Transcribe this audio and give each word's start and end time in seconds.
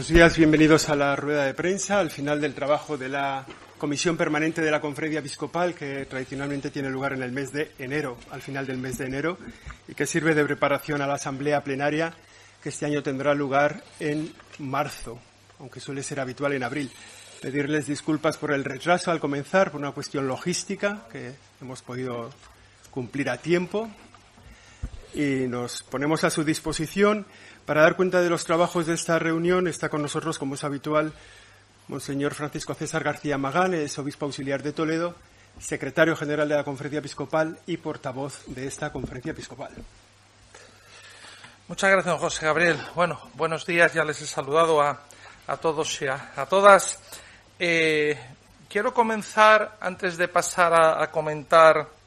Buenos 0.00 0.14
días, 0.14 0.38
bienvenidos 0.38 0.88
a 0.88 0.96
la 0.96 1.14
rueda 1.14 1.44
de 1.44 1.52
prensa, 1.52 2.00
al 2.00 2.10
final 2.10 2.40
del 2.40 2.54
trabajo 2.54 2.96
de 2.96 3.10
la 3.10 3.44
Comisión 3.76 4.16
Permanente 4.16 4.62
de 4.62 4.70
la 4.70 4.80
Conferencia 4.80 5.20
Episcopal, 5.20 5.74
que 5.74 6.06
tradicionalmente 6.06 6.70
tiene 6.70 6.88
lugar 6.88 7.12
en 7.12 7.22
el 7.22 7.32
mes 7.32 7.52
de 7.52 7.72
enero, 7.78 8.16
al 8.30 8.40
final 8.40 8.66
del 8.66 8.78
mes 8.78 8.96
de 8.96 9.04
enero, 9.04 9.36
y 9.86 9.94
que 9.94 10.06
sirve 10.06 10.34
de 10.34 10.42
preparación 10.46 11.02
a 11.02 11.06
la 11.06 11.16
Asamblea 11.16 11.62
Plenaria, 11.62 12.14
que 12.62 12.70
este 12.70 12.86
año 12.86 13.02
tendrá 13.02 13.34
lugar 13.34 13.84
en 14.00 14.32
marzo, 14.58 15.20
aunque 15.58 15.80
suele 15.80 16.02
ser 16.02 16.18
habitual 16.18 16.54
en 16.54 16.62
abril. 16.62 16.90
Pedirles 17.42 17.86
disculpas 17.86 18.38
por 18.38 18.52
el 18.52 18.64
retraso 18.64 19.10
al 19.10 19.20
comenzar, 19.20 19.70
por 19.70 19.82
una 19.82 19.92
cuestión 19.92 20.26
logística, 20.26 21.08
que 21.12 21.34
hemos 21.60 21.82
podido 21.82 22.30
cumplir 22.90 23.28
a 23.28 23.36
tiempo, 23.36 23.90
y 25.14 25.46
nos 25.48 25.82
ponemos 25.82 26.24
a 26.24 26.30
su 26.30 26.44
disposición 26.44 27.26
para 27.66 27.82
dar 27.82 27.96
cuenta 27.96 28.20
de 28.20 28.30
los 28.30 28.44
trabajos 28.44 28.86
de 28.86 28.94
esta 28.94 29.18
reunión 29.18 29.66
está 29.66 29.88
con 29.88 30.02
nosotros, 30.02 30.38
como 30.38 30.54
es 30.54 30.64
habitual, 30.64 31.12
Monseñor 31.88 32.34
Francisco 32.34 32.74
César 32.74 33.02
García 33.02 33.38
Magán, 33.38 33.74
es 33.74 33.98
obispo 33.98 34.26
auxiliar 34.26 34.62
de 34.62 34.72
Toledo, 34.72 35.14
secretario 35.58 36.16
general 36.16 36.48
de 36.48 36.56
la 36.56 36.64
Conferencia 36.64 36.98
Episcopal 36.98 37.58
y 37.66 37.76
portavoz 37.76 38.44
de 38.46 38.66
esta 38.66 38.92
Conferencia 38.92 39.32
Episcopal. 39.32 39.72
Muchas 41.68 41.90
gracias, 41.90 42.20
José 42.20 42.46
Gabriel. 42.46 42.78
Bueno, 42.94 43.20
buenos 43.34 43.66
días, 43.66 43.92
ya 43.92 44.04
les 44.04 44.20
he 44.22 44.26
saludado 44.26 44.80
a, 44.82 45.00
todos 45.60 46.02
y 46.02 46.06
a, 46.06 46.46
todas. 46.48 46.98
Eh, 47.58 48.18
quiero 48.68 48.94
comenzar, 48.94 49.76
antes 49.80 50.16
de 50.16 50.28
pasar 50.28 50.72
a 50.74 51.10
comentar 51.10 51.99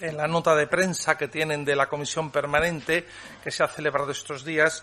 en 0.00 0.16
la 0.16 0.26
nota 0.26 0.54
de 0.54 0.66
prensa 0.66 1.16
que 1.16 1.28
tienen 1.28 1.64
de 1.64 1.76
la 1.76 1.88
comisión 1.88 2.30
permanente 2.30 3.06
que 3.42 3.50
se 3.50 3.62
ha 3.62 3.68
celebrado 3.68 4.10
estos 4.10 4.44
días, 4.44 4.82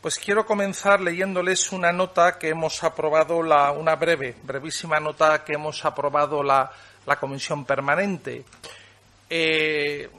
pues 0.00 0.18
quiero 0.18 0.44
comenzar 0.46 1.00
leyéndoles 1.00 1.72
una 1.72 1.92
nota 1.92 2.38
que 2.38 2.50
hemos 2.50 2.84
aprobado, 2.84 3.42
la, 3.42 3.72
una 3.72 3.96
breve, 3.96 4.36
brevísima 4.42 5.00
nota 5.00 5.42
que 5.44 5.54
hemos 5.54 5.84
aprobado 5.84 6.42
la, 6.42 6.70
la 7.06 7.16
comisión 7.16 7.64
permanente. 7.64 8.44
Eh, 9.30 10.10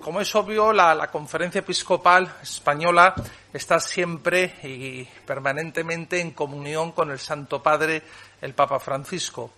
como 0.00 0.20
es 0.20 0.34
obvio, 0.34 0.72
la, 0.72 0.94
la, 0.94 1.08
conferencia 1.08 1.60
episcopal 1.60 2.32
española 2.42 3.14
está 3.52 3.80
siempre 3.80 4.54
y 4.62 5.04
permanentemente 5.26 6.20
en 6.20 6.32
comunión 6.32 6.92
con 6.92 7.10
el 7.10 7.18
Santo 7.18 7.62
Padre, 7.62 8.02
el 8.40 8.54
Papa 8.54 8.78
Francisco, 8.78 9.52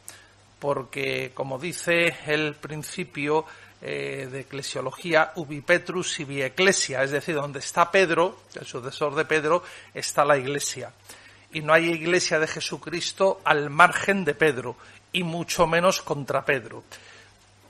porque, 0.59 1.33
como 1.35 1.59
dice 1.59 2.17
el 2.27 2.55
principio, 2.55 3.45
eh, 3.83 4.29
de 4.31 4.41
eclesiología, 4.41 5.33
ubi 5.37 5.61
Petrus 5.61 6.21
ibi 6.21 6.43
ecclesia, 6.43 7.03
es 7.03 7.11
decir, 7.11 7.35
donde 7.35 7.59
está 7.59 7.91
Pedro, 7.91 8.41
el 8.55 8.67
sucesor 8.67 9.15
de 9.15 9.25
Pedro, 9.25 9.63
está 9.93 10.25
la 10.25 10.39
iglesia. 10.39 10.93
Y 11.53 11.61
no 11.61 11.73
hay 11.73 11.91
iglesia 11.91 12.39
de 12.39 12.47
Jesucristo 12.47 13.41
al 13.45 13.71
margen 13.71 14.25
de 14.25 14.35
Pedro, 14.35 14.77
y 15.13 15.23
mucho 15.23 15.67
menos 15.67 16.03
contra 16.03 16.45
Pedro. 16.45 16.85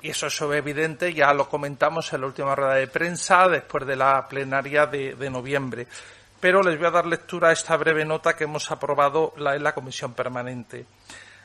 Y 0.03 0.11
eso 0.11 0.29
es 0.29 0.41
evidente, 0.41 1.13
ya 1.13 1.33
lo 1.35 1.49
comentamos 1.49 2.13
en 2.13 2.21
la 2.21 2.29
última 2.29 2.55
rueda 2.55 2.75
de 2.75 2.87
prensa, 2.87 3.49
después 3.49 3.87
de 3.87 3.97
la 3.97 4.29
plenaria 4.29 4.87
de, 4.87 5.31
noviembre. 5.31 5.87
Pero 6.39 6.63
les 6.63 6.79
voy 6.79 6.87
a 6.87 6.91
dar 6.93 7.07
lectura 7.07 7.49
a 7.49 7.53
esta 7.53 7.77
breve 7.77 8.05
nota 8.05 8.37
que 8.37 8.45
hemos 8.45 8.71
aprobado 8.71 9.35
en 9.37 9.63
la 9.63 9.75
Comisión 9.75 10.15
Permanente. 10.15 10.87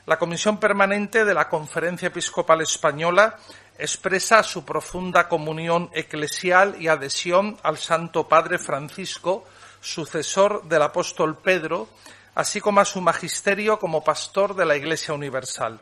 La 0.06 0.18
Comisión 0.18 0.60
Permanente 0.60 1.24
de 1.24 1.34
la 1.34 1.48
Conferencia 1.48 2.08
Episcopal 2.08 2.62
Española 2.62 3.38
expresa 3.82 4.44
su 4.44 4.64
profunda 4.64 5.28
comunión 5.28 5.90
eclesial 5.94 6.76
y 6.80 6.88
adhesión 6.88 7.58
al 7.64 7.80
Santo 7.80 8.28
Padre 8.28 8.60
Francisco, 8.60 9.44
sucesor 9.82 10.64
del 10.66 10.84
apóstol 10.84 11.40
Pedro, 11.40 11.90
así 12.36 12.62
como 12.62 12.80
a 12.80 12.86
su 12.86 13.02
magisterio 13.02 13.80
como 13.80 14.04
pastor 14.04 14.56
de 14.56 14.66
la 14.66 14.78
Iglesia 14.78 15.16
Universal. 15.16 15.80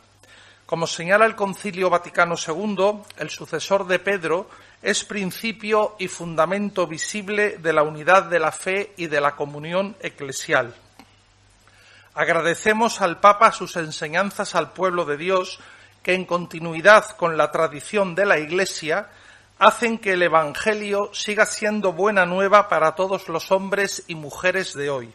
Como 0.65 0.87
señala 0.87 1.25
el 1.25 1.35
Concilio 1.35 1.89
Vaticano 1.89 2.35
II, 2.35 3.01
el 3.17 3.29
sucesor 3.29 3.85
de 3.85 3.99
Pedro 3.99 4.49
es 4.81 5.03
principio 5.03 5.97
y 5.99 6.07
fundamento 6.07 6.87
visible 6.87 7.57
de 7.57 7.73
la 7.73 7.83
unidad 7.83 8.23
de 8.23 8.39
la 8.39 8.53
fe 8.53 8.93
y 8.95 9.07
de 9.07 9.19
la 9.19 9.35
comunión 9.35 9.97
eclesial. 9.99 10.73
Agradecemos 12.13 13.01
al 13.01 13.19
Papa 13.19 13.51
sus 13.51 13.75
enseñanzas 13.75 14.55
al 14.55 14.71
pueblo 14.71 15.03
de 15.03 15.17
Dios 15.17 15.59
que 16.09 16.15
en 16.15 16.25
continuidad 16.25 17.05
con 17.17 17.37
la 17.37 17.51
tradición 17.51 18.15
de 18.15 18.25
la 18.25 18.39
Iglesia 18.39 19.09
hacen 19.59 19.99
que 19.99 20.13
el 20.13 20.23
Evangelio 20.23 21.11
siga 21.13 21.45
siendo 21.45 21.93
buena 21.93 22.25
nueva 22.25 22.67
para 22.67 22.95
todos 22.95 23.29
los 23.29 23.51
hombres 23.51 24.05
y 24.07 24.15
mujeres 24.15 24.73
de 24.73 24.89
hoy. 24.89 25.13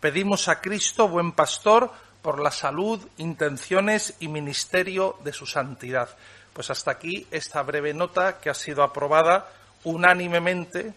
Pedimos 0.00 0.48
a 0.48 0.60
Cristo, 0.60 1.06
buen 1.06 1.30
pastor, 1.30 1.92
por 2.20 2.40
la 2.40 2.50
salud, 2.50 3.00
intenciones 3.18 4.14
y 4.18 4.26
ministerio 4.26 5.16
de 5.22 5.32
su 5.32 5.46
santidad. 5.46 6.08
Pues 6.52 6.68
hasta 6.68 6.90
aquí 6.90 7.28
esta 7.30 7.62
breve 7.62 7.94
nota 7.94 8.40
que 8.40 8.50
ha 8.50 8.54
sido 8.54 8.82
aprobada 8.82 9.46
unánimemente, 9.84 10.94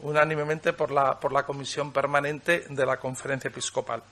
unánimemente 0.00 0.72
por 0.72 0.90
la, 0.90 1.20
por 1.20 1.30
la 1.30 1.44
Comisión 1.44 1.92
Permanente 1.92 2.64
de 2.70 2.86
la 2.86 2.96
Conferencia 2.96 3.48
Episcopal. 3.48 4.02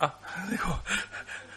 Ah, 0.00 0.18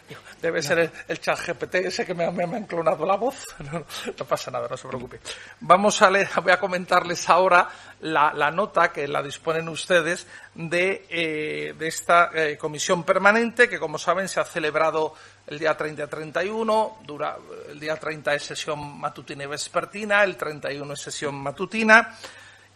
Debe 0.42 0.60
ser 0.60 0.90
el, 1.06 1.20
chat 1.20 1.38
GPT 1.38 1.76
ese 1.76 2.04
que 2.04 2.14
me, 2.14 2.24
ha 2.24 2.28
enclonado 2.28 3.06
la 3.06 3.16
voz. 3.16 3.46
No, 4.18 4.26
pasa 4.26 4.50
nada, 4.50 4.66
no 4.68 4.76
se 4.76 4.88
preocupe. 4.88 5.20
Vamos 5.60 6.02
a 6.02 6.10
leer, 6.10 6.28
voy 6.42 6.50
a 6.50 6.58
comentarles 6.58 7.30
ahora 7.30 7.68
la, 8.00 8.50
nota 8.50 8.92
que 8.92 9.06
la 9.06 9.22
disponen 9.22 9.68
ustedes 9.68 10.26
de, 10.54 11.06
eh, 11.08 11.74
esta 11.80 12.30
eh, 12.34 12.58
comisión 12.58 13.04
permanente 13.04 13.68
que, 13.68 13.78
como 13.78 13.98
saben, 13.98 14.28
se 14.28 14.40
ha 14.40 14.44
celebrado 14.44 15.14
el 15.46 15.60
día 15.60 15.76
30 15.76 16.02
y 16.02 16.06
31. 16.08 16.98
Dura, 17.04 17.36
el 17.70 17.78
día 17.78 17.94
30 17.94 18.34
es 18.34 18.42
sesión 18.42 18.98
matutina 18.98 19.44
y 19.44 19.46
vespertina, 19.46 20.24
el 20.24 20.36
31 20.36 20.92
es 20.92 21.00
sesión 21.00 21.36
matutina. 21.36 22.18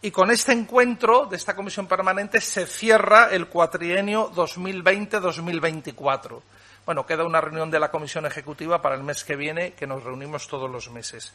Y 0.01 0.11
con 0.11 0.31
este 0.31 0.53
encuentro 0.53 1.25
de 1.25 1.35
esta 1.35 1.53
comisión 1.53 1.85
permanente 1.85 2.39
se 2.39 2.65
cierra 2.65 3.27
el 3.29 3.47
cuatrienio 3.47 4.31
2020-2024. 4.31 6.41
Bueno, 6.87 7.05
queda 7.05 7.25
una 7.25 7.41
reunión 7.41 7.69
de 7.69 7.81
la 7.81 7.91
Comisión 7.91 8.25
Ejecutiva 8.27 8.81
para 8.81 8.95
el 8.95 9.03
mes 9.03 9.25
que 9.25 9.35
viene, 9.35 9.73
que 9.73 9.85
nos 9.85 10.05
reunimos 10.05 10.47
todos 10.47 10.71
los 10.71 10.89
meses. 10.89 11.33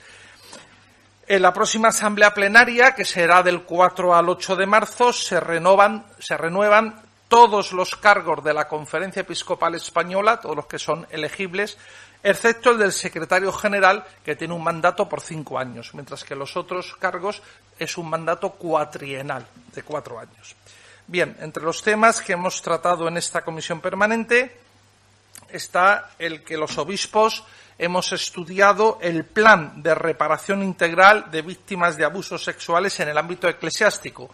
En 1.26 1.42
la 1.42 1.52
próxima 1.52 1.88
asamblea 1.88 2.32
plenaria, 2.32 2.94
que 2.94 3.04
será 3.04 3.42
del 3.42 3.62
4 3.64 4.14
al 4.14 4.30
8 4.30 4.56
de 4.56 4.64
marzo, 4.64 5.12
se, 5.12 5.38
renovan, 5.40 6.06
se 6.18 6.38
renuevan 6.38 7.02
todos 7.28 7.72
los 7.72 7.96
cargos 7.96 8.42
de 8.42 8.54
la 8.54 8.66
Conferencia 8.66 9.20
Episcopal 9.20 9.74
Española, 9.74 10.40
todos 10.40 10.56
los 10.56 10.64
que 10.64 10.78
son 10.78 11.06
elegibles, 11.10 11.76
excepto 12.22 12.70
el 12.70 12.78
del 12.78 12.92
secretario 12.92 13.52
general, 13.52 14.06
que 14.24 14.36
tiene 14.36 14.54
un 14.54 14.64
mandato 14.64 15.06
por 15.06 15.20
cinco 15.20 15.58
años, 15.58 15.90
mientras 15.92 16.24
que 16.24 16.34
los 16.34 16.56
otros 16.56 16.96
cargos 16.96 17.42
es 17.78 17.98
un 17.98 18.08
mandato 18.08 18.52
cuatrienal 18.52 19.46
de 19.74 19.82
cuatro 19.82 20.18
años. 20.18 20.56
Bien, 21.06 21.36
entre 21.40 21.62
los 21.62 21.82
temas 21.82 22.22
que 22.22 22.32
hemos 22.32 22.62
tratado 22.62 23.06
en 23.06 23.18
esta 23.18 23.42
comisión 23.42 23.82
permanente 23.82 24.62
está 25.52 26.10
el 26.18 26.42
que 26.42 26.56
los 26.56 26.78
obispos 26.78 27.44
hemos 27.78 28.12
estudiado 28.12 28.98
el 29.00 29.24
plan 29.24 29.82
de 29.82 29.94
reparación 29.94 30.62
integral 30.62 31.30
de 31.30 31.42
víctimas 31.42 31.96
de 31.96 32.04
abusos 32.04 32.44
sexuales 32.44 32.98
en 33.00 33.08
el 33.08 33.18
ámbito 33.18 33.48
eclesiástico. 33.48 34.30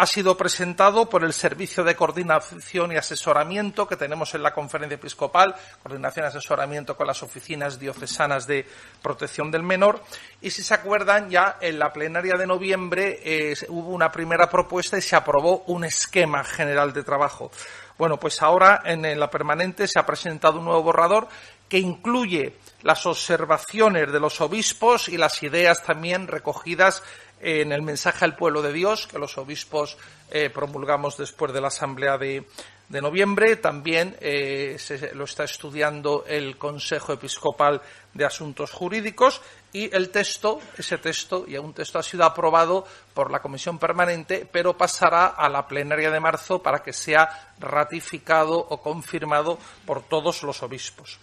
Ha 0.00 0.06
sido 0.06 0.36
presentado 0.36 1.08
por 1.10 1.24
el 1.24 1.32
Servicio 1.32 1.82
de 1.82 1.96
Coordinación 1.96 2.92
y 2.92 2.96
Asesoramiento 2.96 3.88
que 3.88 3.96
tenemos 3.96 4.32
en 4.32 4.44
la 4.44 4.54
Conferencia 4.54 4.94
Episcopal, 4.94 5.56
coordinación 5.82 6.24
y 6.24 6.28
asesoramiento 6.28 6.96
con 6.96 7.08
las 7.08 7.20
oficinas 7.24 7.80
diocesanas 7.80 8.46
de 8.46 8.64
protección 9.02 9.50
del 9.50 9.64
menor. 9.64 10.00
Y 10.40 10.50
si 10.50 10.62
se 10.62 10.72
acuerdan, 10.72 11.30
ya 11.30 11.58
en 11.60 11.80
la 11.80 11.92
plenaria 11.92 12.36
de 12.36 12.46
noviembre 12.46 13.18
eh, 13.24 13.56
hubo 13.70 13.90
una 13.90 14.12
primera 14.12 14.48
propuesta 14.48 14.96
y 14.96 15.02
se 15.02 15.16
aprobó 15.16 15.64
un 15.66 15.84
esquema 15.84 16.44
general 16.44 16.92
de 16.92 17.02
trabajo. 17.02 17.50
Bueno, 17.98 18.18
pues 18.18 18.40
ahora 18.42 18.80
en 18.84 19.18
la 19.18 19.28
permanente 19.28 19.88
se 19.88 19.98
ha 19.98 20.06
presentado 20.06 20.60
un 20.60 20.66
nuevo 20.66 20.84
borrador 20.84 21.28
que 21.68 21.78
incluye 21.78 22.54
las 22.82 23.04
observaciones 23.06 24.12
de 24.12 24.20
los 24.20 24.40
obispos 24.40 25.08
y 25.08 25.16
las 25.16 25.42
ideas 25.42 25.82
también 25.82 26.28
recogidas 26.28 27.02
en 27.40 27.72
el 27.72 27.82
mensaje 27.82 28.24
al 28.24 28.36
pueblo 28.36 28.62
de 28.62 28.72
Dios 28.72 29.06
que 29.06 29.18
los 29.18 29.38
obispos 29.38 29.96
eh, 30.30 30.50
promulgamos 30.50 31.16
después 31.16 31.52
de 31.52 31.60
la 31.60 31.68
asamblea 31.68 32.18
de, 32.18 32.44
de 32.88 33.00
noviembre. 33.00 33.56
También 33.56 34.16
eh, 34.20 34.76
se 34.78 35.14
lo 35.14 35.24
está 35.24 35.44
estudiando 35.44 36.24
el 36.26 36.56
Consejo 36.56 37.12
Episcopal 37.12 37.80
de 38.14 38.24
Asuntos 38.24 38.72
Jurídicos 38.72 39.40
y 39.72 39.94
el 39.94 40.10
texto, 40.10 40.60
ese 40.76 40.98
texto, 40.98 41.44
y 41.46 41.56
un 41.58 41.74
texto 41.74 41.98
ha 41.98 42.02
sido 42.02 42.24
aprobado 42.24 42.86
por 43.14 43.30
la 43.30 43.40
Comisión 43.40 43.78
Permanente, 43.78 44.48
pero 44.50 44.76
pasará 44.76 45.26
a 45.26 45.48
la 45.48 45.66
plenaria 45.66 46.10
de 46.10 46.20
marzo 46.20 46.62
para 46.62 46.82
que 46.82 46.92
sea 46.92 47.52
ratificado 47.58 48.56
o 48.56 48.80
confirmado 48.80 49.58
por 49.84 50.02
todos 50.02 50.42
los 50.42 50.62
obispos. 50.62 51.18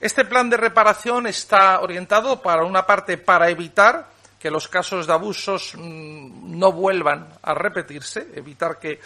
Este 0.00 0.24
plan 0.24 0.50
de 0.50 0.56
reparación 0.56 1.26
está 1.26 1.80
orientado, 1.80 2.42
para 2.42 2.64
una 2.64 2.84
parte, 2.86 3.16
para 3.16 3.48
evitar 3.48 4.15
que 4.38 4.50
los 4.50 4.68
casos 4.68 5.06
de 5.06 5.12
abusos 5.12 5.74
mm, 5.76 6.58
no 6.58 6.72
vuelvan 6.72 7.28
a 7.42 7.54
repetirse, 7.54 8.28
evitar 8.34 8.78
que, 8.78 9.00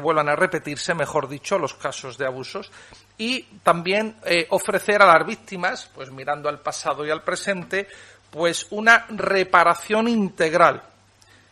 vuelvan 0.00 0.28
a 0.28 0.36
repetirse, 0.36 0.94
mejor 0.94 1.28
dicho, 1.28 1.58
los 1.58 1.74
casos 1.74 2.18
de 2.18 2.26
abusos, 2.26 2.70
y 3.16 3.42
también 3.62 4.16
eh, 4.24 4.46
ofrecer 4.50 5.00
a 5.02 5.06
las 5.06 5.26
víctimas, 5.26 5.90
pues 5.94 6.10
mirando 6.10 6.48
al 6.48 6.60
pasado 6.60 7.06
y 7.06 7.10
al 7.10 7.22
presente, 7.22 7.88
pues 8.30 8.66
una 8.70 9.06
reparación 9.10 10.08
integral 10.08 10.82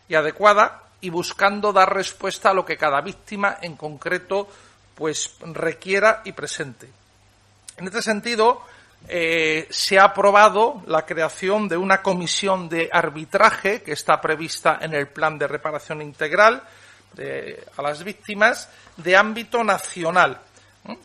y 0.08 0.14
adecuada 0.14 0.82
y 1.00 1.10
buscando 1.10 1.72
dar 1.72 1.94
respuesta 1.94 2.50
a 2.50 2.54
lo 2.54 2.64
que 2.64 2.76
cada 2.76 3.00
víctima 3.00 3.58
en 3.60 3.76
concreto 3.76 4.48
pues 4.94 5.36
requiera 5.40 6.22
y 6.24 6.32
presente. 6.32 6.88
En 7.76 7.86
este 7.86 8.02
sentido, 8.02 8.62
eh, 9.08 9.66
se 9.70 9.98
ha 9.98 10.04
aprobado 10.04 10.82
la 10.86 11.04
creación 11.04 11.68
de 11.68 11.76
una 11.76 12.02
comisión 12.02 12.68
de 12.68 12.88
arbitraje 12.92 13.82
que 13.82 13.92
está 13.92 14.20
prevista 14.20 14.78
en 14.80 14.94
el 14.94 15.08
plan 15.08 15.38
de 15.38 15.48
reparación 15.48 16.02
integral 16.02 16.62
a 17.76 17.82
las 17.82 18.02
víctimas 18.02 18.70
de 18.96 19.16
ámbito 19.16 19.62
nacional, 19.62 20.40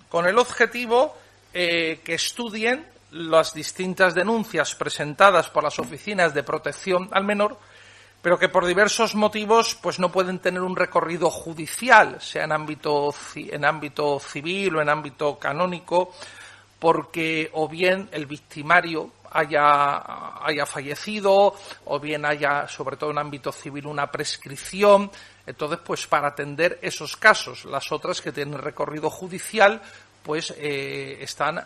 con 0.10 0.26
el 0.26 0.38
objetivo 0.38 1.18
eh, 1.54 2.02
que 2.04 2.16
estudien 2.16 2.86
las 3.12 3.54
distintas 3.54 4.14
denuncias 4.14 4.76
presentadas 4.76 5.50
por 5.50 5.64
las 5.64 5.80
oficinas 5.80 6.34
de 6.34 6.44
protección 6.44 7.10
al 7.12 7.24
menor, 7.24 7.58
pero 8.22 8.38
que 8.38 8.50
por 8.50 8.66
diversos 8.66 9.16
motivos 9.16 9.76
pues 9.82 9.98
no 9.98 10.12
pueden 10.12 10.40
tener 10.40 10.62
un 10.62 10.76
recorrido 10.76 11.30
judicial, 11.30 12.22
sea 12.22 12.44
en 12.44 12.52
ámbito, 12.52 13.14
en 13.36 13.64
ámbito 13.64 14.20
civil 14.20 14.76
o 14.76 14.82
en 14.82 14.90
ámbito 14.90 15.40
canónico, 15.40 16.14
porque 16.79 17.50
o 17.53 17.68
bien 17.68 18.09
el 18.12 18.25
victimario 18.25 19.12
haya, 19.31 20.45
haya 20.45 20.65
fallecido 20.65 21.56
o 21.85 22.00
bien 22.00 22.25
haya, 22.25 22.68
sobre 22.68 22.97
todo 22.97 23.12
en 23.12 23.18
ámbito 23.18 23.51
civil, 23.51 23.88
una 23.88 24.12
prescripción. 24.12 25.12
Entonces, 25.45 25.79
pues 25.83 26.07
para 26.07 26.29
atender 26.29 26.79
esos 26.81 27.18
casos, 27.18 27.65
las 27.65 27.91
otras 27.91 28.21
que 28.21 28.31
tienen 28.31 28.59
recorrido 28.59 29.09
judicial, 29.09 29.81
pues 30.24 30.53
eh, 30.57 31.19
están 31.21 31.63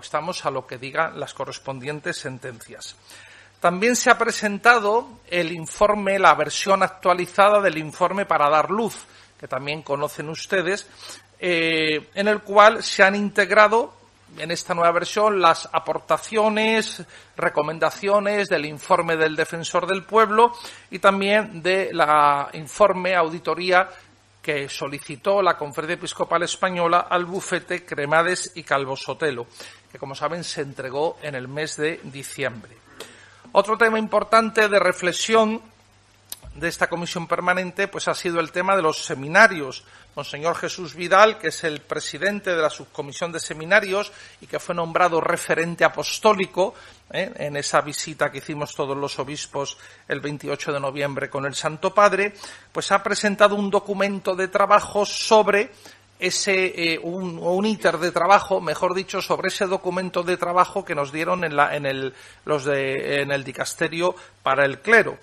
estamos 0.00 0.44
a 0.44 0.50
lo 0.50 0.66
que 0.66 0.76
digan 0.76 1.18
las 1.18 1.32
correspondientes 1.32 2.18
sentencias. 2.18 2.96
También 3.60 3.96
se 3.96 4.10
ha 4.10 4.18
presentado 4.18 5.08
el 5.26 5.50
informe, 5.52 6.18
la 6.18 6.34
versión 6.34 6.82
actualizada 6.82 7.60
del 7.60 7.78
informe 7.78 8.24
para 8.24 8.48
dar 8.48 8.70
luz, 8.70 9.04
que 9.40 9.48
también 9.48 9.82
conocen 9.82 10.28
ustedes, 10.28 10.86
eh, 11.40 12.08
en 12.14 12.28
el 12.28 12.40
cual 12.42 12.84
se 12.84 13.02
han 13.02 13.16
integrado 13.16 13.97
en 14.36 14.50
esta 14.50 14.74
nueva 14.74 14.92
versión 14.92 15.40
las 15.40 15.68
aportaciones, 15.72 17.02
recomendaciones 17.36 18.48
del 18.48 18.66
informe 18.66 19.16
del 19.16 19.36
defensor 19.36 19.86
del 19.86 20.04
pueblo 20.04 20.52
y 20.90 20.98
también 20.98 21.62
de 21.62 21.90
la 21.92 22.50
informe 22.52 23.14
auditoría 23.14 23.88
que 24.42 24.68
solicitó 24.68 25.42
la 25.42 25.56
Conferencia 25.56 25.94
Episcopal 25.94 26.42
Española 26.42 27.06
al 27.10 27.24
bufete 27.24 27.84
Cremades 27.84 28.52
y 28.54 28.62
Calvo 28.62 28.96
Sotelo, 28.96 29.46
que 29.90 29.98
como 29.98 30.14
saben 30.14 30.44
se 30.44 30.62
entregó 30.62 31.18
en 31.22 31.34
el 31.34 31.48
mes 31.48 31.76
de 31.76 32.00
diciembre. 32.04 32.76
Otro 33.52 33.76
tema 33.76 33.98
importante 33.98 34.68
de 34.68 34.78
reflexión 34.78 35.60
de 36.58 36.68
esta 36.68 36.88
comisión 36.88 37.26
permanente 37.26 37.88
pues 37.88 38.08
ha 38.08 38.14
sido 38.14 38.40
el 38.40 38.52
tema 38.52 38.76
de 38.76 38.82
los 38.82 39.04
seminarios. 39.04 39.84
Monseñor 40.14 40.56
Jesús 40.56 40.94
Vidal, 40.94 41.38
que 41.38 41.48
es 41.48 41.62
el 41.62 41.80
presidente 41.80 42.54
de 42.54 42.60
la 42.60 42.70
subcomisión 42.70 43.30
de 43.30 43.38
seminarios 43.38 44.10
y 44.40 44.46
que 44.46 44.58
fue 44.58 44.74
nombrado 44.74 45.20
referente 45.20 45.84
apostólico 45.84 46.74
¿eh? 47.12 47.32
en 47.36 47.56
esa 47.56 47.80
visita 47.82 48.30
que 48.30 48.38
hicimos 48.38 48.74
todos 48.74 48.96
los 48.96 49.18
obispos 49.18 49.78
el 50.08 50.20
28 50.20 50.72
de 50.72 50.80
noviembre 50.80 51.30
con 51.30 51.46
el 51.46 51.54
Santo 51.54 51.94
Padre, 51.94 52.34
pues 52.72 52.90
ha 52.90 53.02
presentado 53.02 53.54
un 53.54 53.70
documento 53.70 54.34
de 54.34 54.48
trabajo 54.48 55.06
sobre 55.06 55.70
ese 56.18 56.94
eh, 56.94 56.98
un, 57.00 57.38
un 57.38 57.64
íter 57.64 57.96
de 57.98 58.10
trabajo, 58.10 58.60
mejor 58.60 58.92
dicho, 58.94 59.22
sobre 59.22 59.48
ese 59.48 59.66
documento 59.66 60.24
de 60.24 60.36
trabajo 60.36 60.84
que 60.84 60.96
nos 60.96 61.12
dieron 61.12 61.44
en, 61.44 61.54
la, 61.54 61.76
en 61.76 62.12
los 62.44 62.64
de, 62.64 63.22
en 63.22 63.30
el 63.30 63.44
dicasterio 63.44 64.16
para 64.42 64.64
el 64.64 64.80
clero 64.80 65.16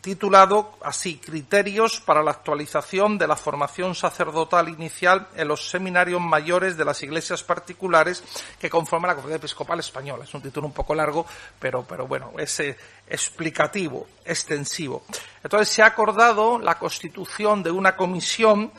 titulado 0.00 0.78
así 0.82 1.18
Criterios 1.18 2.00
para 2.00 2.22
la 2.22 2.30
actualización 2.30 3.18
de 3.18 3.26
la 3.26 3.36
formación 3.36 3.94
sacerdotal 3.94 4.68
inicial 4.68 5.28
en 5.34 5.48
los 5.48 5.68
seminarios 5.68 6.20
mayores 6.20 6.76
de 6.76 6.84
las 6.84 7.02
iglesias 7.02 7.42
particulares 7.42 8.22
que 8.60 8.70
conforman 8.70 9.08
la 9.08 9.14
Conferencia 9.14 9.44
Episcopal 9.44 9.80
Española. 9.80 10.24
Es 10.24 10.34
un 10.34 10.42
título 10.42 10.66
un 10.66 10.72
poco 10.72 10.94
largo, 10.94 11.26
pero, 11.58 11.84
pero 11.84 12.06
bueno, 12.06 12.32
es 12.38 12.60
eh, 12.60 12.76
explicativo, 13.06 14.06
extensivo. 14.24 15.02
Entonces 15.42 15.68
se 15.68 15.82
ha 15.82 15.86
acordado 15.86 16.58
la 16.58 16.78
constitución 16.78 17.62
de 17.62 17.70
una 17.70 17.96
comisión 17.96 18.72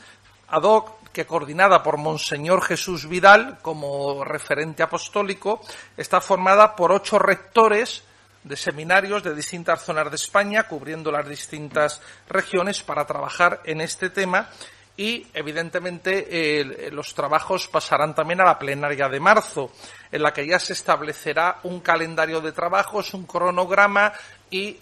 ad 0.48 0.62
hoc 0.62 1.00
que 1.12 1.26
coordinada 1.26 1.82
por 1.82 1.96
Monseñor 1.96 2.62
Jesús 2.62 3.08
Vidal 3.08 3.58
como 3.62 4.24
referente 4.24 4.82
apostólico, 4.82 5.60
está 5.96 6.20
formada 6.20 6.76
por 6.76 6.92
ocho 6.92 7.18
rectores 7.18 8.04
de 8.42 8.56
seminarios 8.56 9.22
de 9.22 9.34
distintas 9.34 9.84
zonas 9.84 10.10
de 10.10 10.16
España, 10.16 10.64
cubriendo 10.64 11.12
las 11.12 11.28
distintas 11.28 12.00
regiones 12.28 12.82
para 12.82 13.06
trabajar 13.06 13.60
en 13.64 13.80
este 13.80 14.10
tema 14.10 14.48
y, 14.96 15.26
evidentemente, 15.32 16.90
los 16.92 17.14
trabajos 17.14 17.68
pasarán 17.68 18.14
también 18.14 18.40
a 18.42 18.44
la 18.44 18.58
plenaria 18.58 19.08
de 19.08 19.20
marzo, 19.20 19.72
en 20.12 20.22
la 20.22 20.32
que 20.32 20.46
ya 20.46 20.58
se 20.58 20.74
establecerá 20.74 21.60
un 21.62 21.80
calendario 21.80 22.40
de 22.40 22.52
trabajos, 22.52 23.14
un 23.14 23.24
cronograma 23.24 24.12
y 24.50 24.78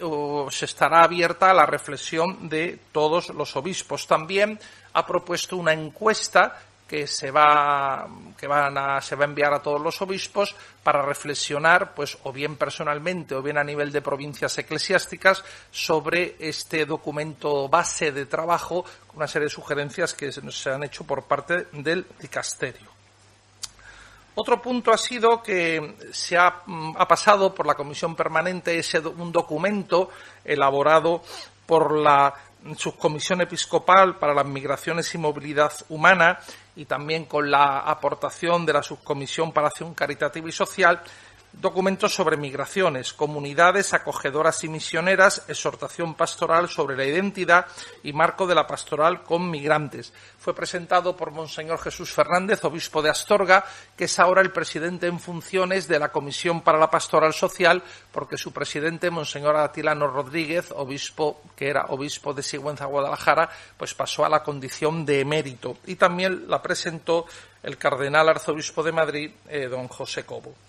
se 0.50 0.64
estará 0.64 1.04
abierta 1.04 1.50
a 1.50 1.54
la 1.54 1.66
reflexión 1.66 2.48
de 2.48 2.80
todos 2.90 3.28
los 3.28 3.54
obispos. 3.54 4.08
También 4.08 4.58
ha 4.92 5.06
propuesto 5.06 5.56
una 5.56 5.72
encuesta 5.72 6.58
que 6.88 7.06
se 7.06 7.30
va 7.30 8.08
que 8.36 8.46
van 8.46 8.76
a, 8.78 9.00
se 9.00 9.14
va 9.14 9.24
a 9.24 9.28
enviar 9.28 9.52
a 9.52 9.62
todos 9.62 9.80
los 9.80 10.00
obispos 10.00 10.56
para 10.82 11.02
reflexionar, 11.02 11.94
pues 11.94 12.16
o 12.24 12.32
bien 12.32 12.56
personalmente 12.56 13.34
o 13.34 13.42
bien 13.42 13.58
a 13.58 13.64
nivel 13.64 13.92
de 13.92 14.00
provincias 14.00 14.56
eclesiásticas 14.58 15.44
sobre 15.70 16.36
este 16.38 16.86
documento 16.86 17.68
base 17.68 18.10
de 18.10 18.26
trabajo 18.26 18.84
una 19.14 19.28
serie 19.28 19.46
de 19.46 19.50
sugerencias 19.50 20.14
que 20.14 20.32
se 20.32 20.70
han 20.70 20.84
hecho 20.84 21.04
por 21.04 21.24
parte 21.24 21.66
del 21.72 22.06
dicasterio. 22.18 22.88
Otro 24.34 24.62
punto 24.62 24.92
ha 24.92 24.98
sido 24.98 25.42
que 25.42 25.96
se 26.12 26.38
ha, 26.38 26.62
ha 26.96 27.08
pasado 27.08 27.52
por 27.52 27.66
la 27.66 27.74
comisión 27.74 28.14
permanente 28.14 28.78
ese, 28.78 29.00
un 29.00 29.32
documento 29.32 30.10
elaborado 30.44 31.22
por 31.66 31.92
la 31.98 32.32
subcomisión 32.76 33.40
episcopal 33.40 34.18
para 34.18 34.34
las 34.34 34.46
migraciones 34.46 35.14
y 35.14 35.18
movilidad 35.18 35.72
humana 35.88 36.38
y 36.76 36.84
también 36.84 37.24
con 37.24 37.50
la 37.50 37.80
aportación 37.80 38.66
de 38.66 38.72
la 38.72 38.82
subcomisión 38.82 39.52
para 39.52 39.68
acción 39.68 39.94
caritativa 39.94 40.48
y 40.48 40.52
social 40.52 41.00
documentos 41.60 42.14
sobre 42.14 42.36
migraciones, 42.36 43.12
comunidades 43.12 43.92
acogedoras 43.92 44.62
y 44.62 44.68
misioneras, 44.68 45.44
exhortación 45.48 46.14
pastoral 46.14 46.68
sobre 46.68 46.96
la 46.96 47.04
identidad 47.04 47.66
y 48.02 48.12
marco 48.12 48.46
de 48.46 48.54
la 48.54 48.66
pastoral 48.66 49.22
con 49.22 49.50
migrantes. 49.50 50.12
Fue 50.38 50.54
presentado 50.54 51.16
por 51.16 51.32
Monseñor 51.32 51.80
Jesús 51.80 52.12
Fernández, 52.12 52.64
obispo 52.64 53.02
de 53.02 53.10
Astorga, 53.10 53.64
que 53.96 54.04
es 54.04 54.18
ahora 54.18 54.40
el 54.40 54.52
presidente 54.52 55.08
en 55.08 55.18
funciones 55.18 55.88
de 55.88 55.98
la 55.98 56.10
Comisión 56.10 56.60
para 56.60 56.78
la 56.78 56.90
Pastoral 56.90 57.32
Social, 57.32 57.82
porque 58.12 58.38
su 58.38 58.52
presidente, 58.52 59.10
Monseñor 59.10 59.56
Atilano 59.56 60.06
Rodríguez, 60.06 60.72
obispo 60.76 61.42
que 61.56 61.68
era 61.68 61.86
obispo 61.86 62.32
de 62.32 62.42
Sigüenza, 62.42 62.86
Guadalajara, 62.86 63.50
pues 63.76 63.94
pasó 63.94 64.24
a 64.24 64.28
la 64.28 64.44
condición 64.44 65.04
de 65.04 65.20
emérito. 65.20 65.78
Y 65.86 65.96
también 65.96 66.48
la 66.48 66.62
presentó 66.62 67.26
el 67.64 67.76
cardenal 67.76 68.28
arzobispo 68.28 68.82
de 68.84 68.92
Madrid, 68.92 69.30
eh, 69.48 69.66
don 69.66 69.88
José 69.88 70.24
Cobo. 70.24 70.67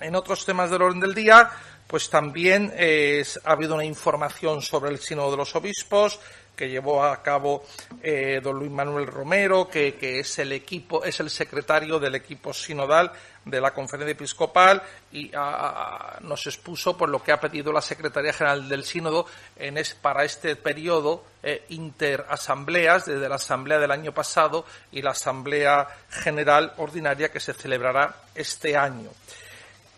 En 0.00 0.14
otros 0.16 0.44
temas 0.44 0.70
del 0.70 0.82
orden 0.82 1.00
del 1.00 1.14
día, 1.14 1.50
pues 1.86 2.08
también 2.08 2.72
ha 3.44 3.50
habido 3.50 3.74
una 3.74 3.84
información 3.84 4.62
sobre 4.62 4.90
el 4.90 4.98
Sínodo 4.98 5.32
de 5.32 5.36
los 5.36 5.54
Obispos 5.54 6.18
que 6.60 6.68
llevó 6.68 7.02
a 7.02 7.22
cabo 7.22 7.64
eh, 8.02 8.38
don 8.44 8.58
Luis 8.58 8.70
Manuel 8.70 9.06
Romero, 9.06 9.66
que, 9.66 9.96
es 10.20 10.38
el 10.40 10.52
equipo, 10.52 11.02
es 11.02 11.18
el 11.20 11.30
secretario 11.30 11.98
del 11.98 12.16
equipo 12.16 12.52
sinodal 12.52 13.10
de 13.46 13.62
la 13.62 13.72
Conferencia 13.72 14.12
Episcopal 14.12 14.82
y 15.10 15.30
nos 16.20 16.46
expuso 16.46 16.98
por 16.98 17.08
lo 17.08 17.22
que 17.22 17.32
ha 17.32 17.40
pedido 17.40 17.72
la 17.72 17.80
Secretaría 17.80 18.34
General 18.34 18.68
del 18.68 18.84
Sínodo 18.84 19.24
en 19.56 19.78
para 20.02 20.22
este 20.22 20.54
periodo 20.54 21.24
eh, 21.42 21.64
interasambleas, 21.70 23.06
desde 23.06 23.30
la 23.30 23.36
Asamblea 23.36 23.78
del 23.78 23.90
año 23.90 24.12
pasado 24.12 24.66
y 24.92 25.00
la 25.00 25.12
Asamblea 25.12 25.88
General 26.10 26.74
Ordinaria 26.76 27.30
que 27.30 27.40
se 27.40 27.54
celebrará 27.54 28.14
este 28.34 28.76
año. 28.76 29.08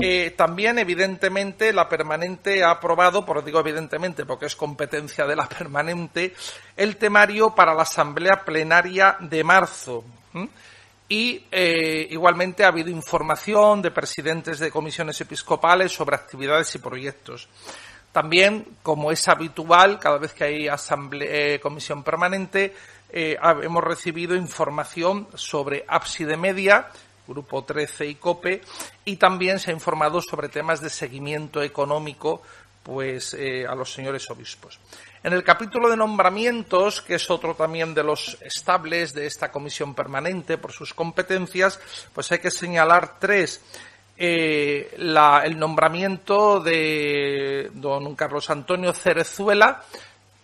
Eh, 0.04 0.30
también, 0.36 0.80
evidentemente, 0.80 1.72
la 1.72 1.88
permanente 1.88 2.64
ha 2.64 2.72
aprobado, 2.72 3.24
por 3.24 3.44
digo 3.44 3.60
evidentemente 3.60 4.26
porque 4.26 4.46
es 4.46 4.56
competencia 4.56 5.26
de 5.26 5.36
la 5.36 5.48
permanente, 5.48 6.34
el 6.76 6.96
temario 6.96 7.54
para 7.54 7.72
la 7.72 7.82
asamblea 7.82 8.42
plenaria 8.44 9.16
de 9.20 9.44
marzo. 9.44 10.04
Y 11.08 11.44
eh, 11.52 12.08
igualmente 12.10 12.64
ha 12.64 12.68
habido 12.68 12.90
información 12.90 13.80
de 13.80 13.92
presidentes 13.92 14.58
de 14.58 14.72
comisiones 14.72 15.20
episcopales 15.20 15.92
sobre 15.92 16.16
actividades 16.16 16.74
y 16.74 16.80
proyectos. 16.80 17.48
También, 18.10 18.78
como 18.82 19.12
es 19.12 19.28
habitual, 19.28 20.00
cada 20.00 20.18
vez 20.18 20.32
que 20.32 20.42
hay 20.42 20.66
asamblea, 20.66 21.60
comisión 21.60 22.02
permanente, 22.02 22.74
hemos 23.08 23.84
recibido 23.84 24.34
información 24.34 25.28
sobre 25.34 25.84
ábside 25.86 26.36
media, 26.36 26.88
Grupo 27.32 27.64
13 27.64 28.06
y 28.06 28.14
COPE, 28.16 28.60
y 29.04 29.16
también 29.16 29.58
se 29.58 29.70
ha 29.70 29.74
informado 29.74 30.20
sobre 30.20 30.48
temas 30.48 30.80
de 30.80 30.90
seguimiento 30.90 31.62
económico 31.62 32.42
pues, 32.82 33.34
eh, 33.34 33.66
a 33.66 33.74
los 33.74 33.92
señores 33.92 34.28
obispos. 34.30 34.78
En 35.22 35.32
el 35.32 35.44
capítulo 35.44 35.88
de 35.88 35.96
nombramientos, 35.96 37.00
que 37.00 37.14
es 37.14 37.30
otro 37.30 37.54
también 37.54 37.94
de 37.94 38.02
los 38.02 38.36
estables 38.42 39.14
de 39.14 39.26
esta 39.26 39.50
comisión 39.50 39.94
permanente 39.94 40.58
por 40.58 40.72
sus 40.72 40.92
competencias, 40.92 41.78
pues 42.12 42.30
hay 42.32 42.40
que 42.40 42.50
señalar 42.50 43.18
tres. 43.18 43.62
Eh, 44.16 44.94
el 44.96 45.58
nombramiento 45.58 46.60
de 46.60 47.70
don 47.72 48.14
Carlos 48.14 48.50
Antonio 48.50 48.92
Cerezuela, 48.92 49.82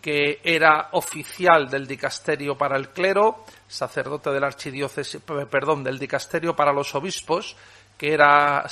que 0.00 0.40
era 0.42 0.88
oficial 0.92 1.68
del 1.68 1.87
dicasterio 1.87 2.57
para 2.57 2.76
el 2.76 2.90
clero, 2.90 3.45
sacerdote 3.68 4.30
del 4.30 4.44
archidiócesis, 4.44 5.20
perdón, 5.50 5.84
del 5.84 5.98
dicasterio 5.98 6.56
para 6.56 6.72
los 6.72 6.94
obispos, 6.94 7.54
que 7.96 8.12
era 8.12 8.64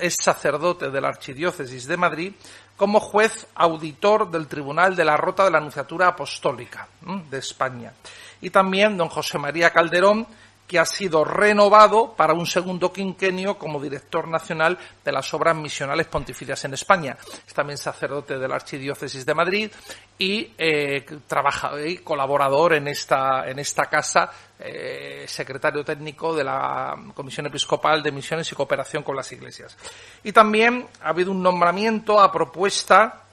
es 0.00 0.16
sacerdote 0.16 0.90
de 0.90 1.00
la 1.00 1.08
archidiócesis 1.08 1.86
de 1.86 1.96
Madrid, 1.96 2.32
como 2.76 3.00
juez 3.00 3.46
auditor 3.54 4.30
del 4.30 4.48
Tribunal 4.48 4.96
de 4.96 5.04
la 5.04 5.16
Rota 5.16 5.44
de 5.44 5.50
la 5.50 5.58
Anunciatura 5.58 6.08
Apostólica 6.08 6.88
de 7.30 7.38
España. 7.38 7.92
Y 8.40 8.50
también 8.50 8.96
don 8.96 9.08
José 9.08 9.38
María 9.38 9.70
Calderón, 9.70 10.26
que 10.66 10.78
ha 10.78 10.86
sido 10.86 11.24
renovado 11.24 12.14
para 12.14 12.32
un 12.32 12.46
segundo 12.46 12.92
quinquenio 12.92 13.58
como 13.58 13.80
director 13.80 14.26
nacional 14.28 14.78
de 15.04 15.12
las 15.12 15.32
obras 15.34 15.54
misionales 15.54 16.06
pontificias 16.06 16.64
en 16.64 16.74
España. 16.74 17.16
Es 17.46 17.52
también 17.52 17.76
sacerdote 17.76 18.38
de 18.38 18.48
la 18.48 18.54
Archidiócesis 18.56 19.26
de 19.26 19.34
Madrid 19.34 19.70
y 20.18 20.52
eh, 20.56 21.04
trabaja 21.26 21.72
y 21.84 21.98
colaborador 21.98 22.74
en 22.74 22.88
esta, 22.88 23.48
en 23.48 23.58
esta 23.58 23.86
casa, 23.86 24.30
eh, 24.58 25.24
secretario 25.28 25.84
técnico 25.84 26.34
de 26.34 26.44
la 26.44 26.96
Comisión 27.14 27.46
Episcopal 27.46 28.02
de 28.02 28.12
Misiones 28.12 28.50
y 28.50 28.54
Cooperación 28.54 29.02
con 29.02 29.16
las 29.16 29.30
Iglesias. 29.32 29.76
Y 30.22 30.32
también 30.32 30.86
ha 31.02 31.10
habido 31.10 31.30
un 31.30 31.42
nombramiento 31.42 32.20
a 32.20 32.32
propuesta 32.32 33.24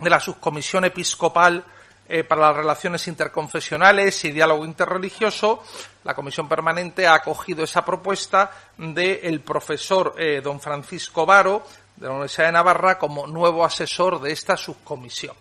de 0.00 0.10
la 0.10 0.18
Subcomisión 0.18 0.84
Episcopal 0.84 1.64
eh, 2.08 2.24
para 2.24 2.42
las 2.42 2.56
relaciones 2.56 3.08
interconfesionales 3.08 4.24
y 4.24 4.32
diálogo 4.32 4.64
interreligioso, 4.64 5.62
la 6.04 6.14
Comisión 6.14 6.48
Permanente 6.48 7.06
ha 7.06 7.14
acogido 7.14 7.64
esa 7.64 7.84
propuesta 7.84 8.50
del 8.76 9.40
profesor 9.40 10.14
eh, 10.18 10.40
don 10.42 10.60
Francisco 10.60 11.24
Varo 11.24 11.66
de 11.96 12.06
la 12.06 12.12
Universidad 12.12 12.46
de 12.46 12.52
Navarra 12.52 12.98
como 12.98 13.26
nuevo 13.26 13.64
asesor 13.64 14.20
de 14.20 14.32
esta 14.32 14.56
subcomisión. 14.56 15.34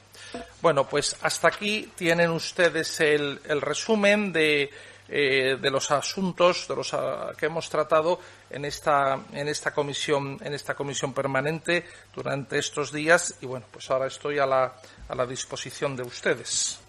Bueno, 0.62 0.88
pues 0.88 1.16
hasta 1.22 1.50
aquí 1.50 1.92
tienen 1.96 2.32
ustedes 2.32 3.00
el, 3.02 3.40
resumen 3.62 4.32
de, 4.32 4.72
eh, 5.10 5.58
de, 5.62 5.70
los 5.70 5.92
asuntos 5.92 6.68
de 6.68 6.76
los 6.76 6.94
ah, 6.94 7.32
que 7.38 7.48
hemos 7.48 7.70
tratado 7.70 8.20
en 8.50 8.66
esta, 8.66 9.20
en 9.34 9.48
esta 9.48 9.74
comisión 9.74 10.38
en 10.42 10.54
esta 10.54 10.76
comisión 10.76 11.14
permanente 11.14 11.86
durante 12.16 12.58
estos 12.58 12.92
días 12.92 13.36
y 13.42 13.46
bueno 13.46 13.66
pues 13.72 13.90
ahora 13.92 14.08
estoy 14.08 14.40
a 14.40 14.46
la, 14.46 14.74
a 15.08 15.16
la 15.16 15.26
disposición 15.26 15.96
de 15.96 16.04
ustedes. 16.04 16.80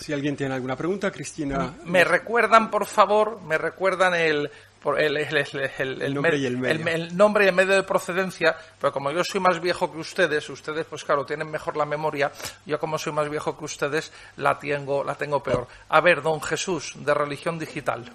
Si 0.00 0.14
alguien 0.14 0.34
tiene 0.34 0.54
alguna 0.54 0.76
pregunta, 0.76 1.10
Cristina. 1.10 1.74
Me 1.84 2.04
recuerdan, 2.04 2.70
por 2.70 2.86
favor, 2.86 3.38
me 3.42 3.58
recuerdan 3.58 4.14
el, 4.14 4.50
el, 4.98 5.16
el, 5.16 6.14
nombre 6.14 6.38
y 6.38 6.46
el 6.46 6.56
medio. 6.56 6.88
El, 6.88 7.16
nombre 7.16 7.44
y 7.44 7.48
el 7.48 7.54
medio 7.54 7.74
de 7.74 7.82
procedencia, 7.82 8.56
pero 8.80 8.92
como 8.92 9.10
yo 9.10 9.22
soy 9.22 9.40
más 9.40 9.60
viejo 9.60 9.92
que 9.92 9.98
ustedes, 9.98 10.48
ustedes 10.48 10.86
pues 10.86 11.04
claro, 11.04 11.26
tienen 11.26 11.50
mejor 11.50 11.76
la 11.76 11.84
memoria, 11.84 12.32
yo 12.64 12.78
como 12.80 12.96
soy 12.96 13.12
más 13.12 13.28
viejo 13.28 13.56
que 13.58 13.64
ustedes, 13.64 14.10
la 14.36 14.58
tengo, 14.58 15.04
la 15.04 15.14
tengo 15.14 15.42
peor. 15.42 15.66
A 15.88 16.00
ver, 16.00 16.22
don 16.22 16.40
Jesús, 16.40 16.94
de 16.96 17.12
religión 17.12 17.58
digital. 17.58 18.10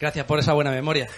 Gracias 0.00 0.24
por 0.24 0.38
esa 0.38 0.52
buena 0.52 0.70
memoria. 0.70 1.08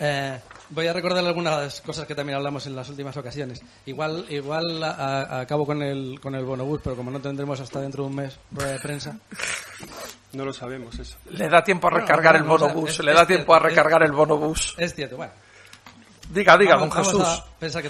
Eh, 0.00 0.38
voy 0.70 0.86
a 0.86 0.92
recordar 0.92 1.24
algunas 1.24 1.80
cosas 1.80 2.06
que 2.06 2.14
también 2.14 2.36
hablamos 2.36 2.66
en 2.66 2.76
las 2.76 2.88
últimas 2.88 3.16
ocasiones. 3.16 3.62
Igual, 3.86 4.26
igual 4.30 4.82
acabo 4.82 5.66
con 5.66 5.82
el, 5.82 6.18
con 6.20 6.34
el 6.34 6.44
bonobús, 6.44 6.80
pero 6.82 6.96
como 6.96 7.10
no 7.10 7.20
tendremos 7.20 7.60
hasta 7.60 7.80
dentro 7.80 8.04
de 8.04 8.10
un 8.10 8.16
mes 8.16 8.38
rueda 8.50 8.72
de 8.72 8.78
prensa. 8.80 9.18
No 10.32 10.44
lo 10.44 10.52
sabemos 10.52 10.98
eso. 10.98 11.16
Le 11.30 11.48
da 11.48 11.62
tiempo 11.62 11.86
a 11.88 11.90
recargar 11.90 12.36
el 12.36 12.42
bonobús, 12.42 12.98
le 13.00 13.12
da 13.12 13.26
tiempo 13.26 13.54
a 13.54 13.58
recargar 13.58 14.02
el 14.02 14.12
bonobús. 14.12 14.74
Es 14.78 14.94
cierto, 14.94 15.16
bueno. 15.16 15.32
Diga, 16.30 16.56
diga, 16.56 16.76
don 16.76 16.90
Jesús. 16.90 17.42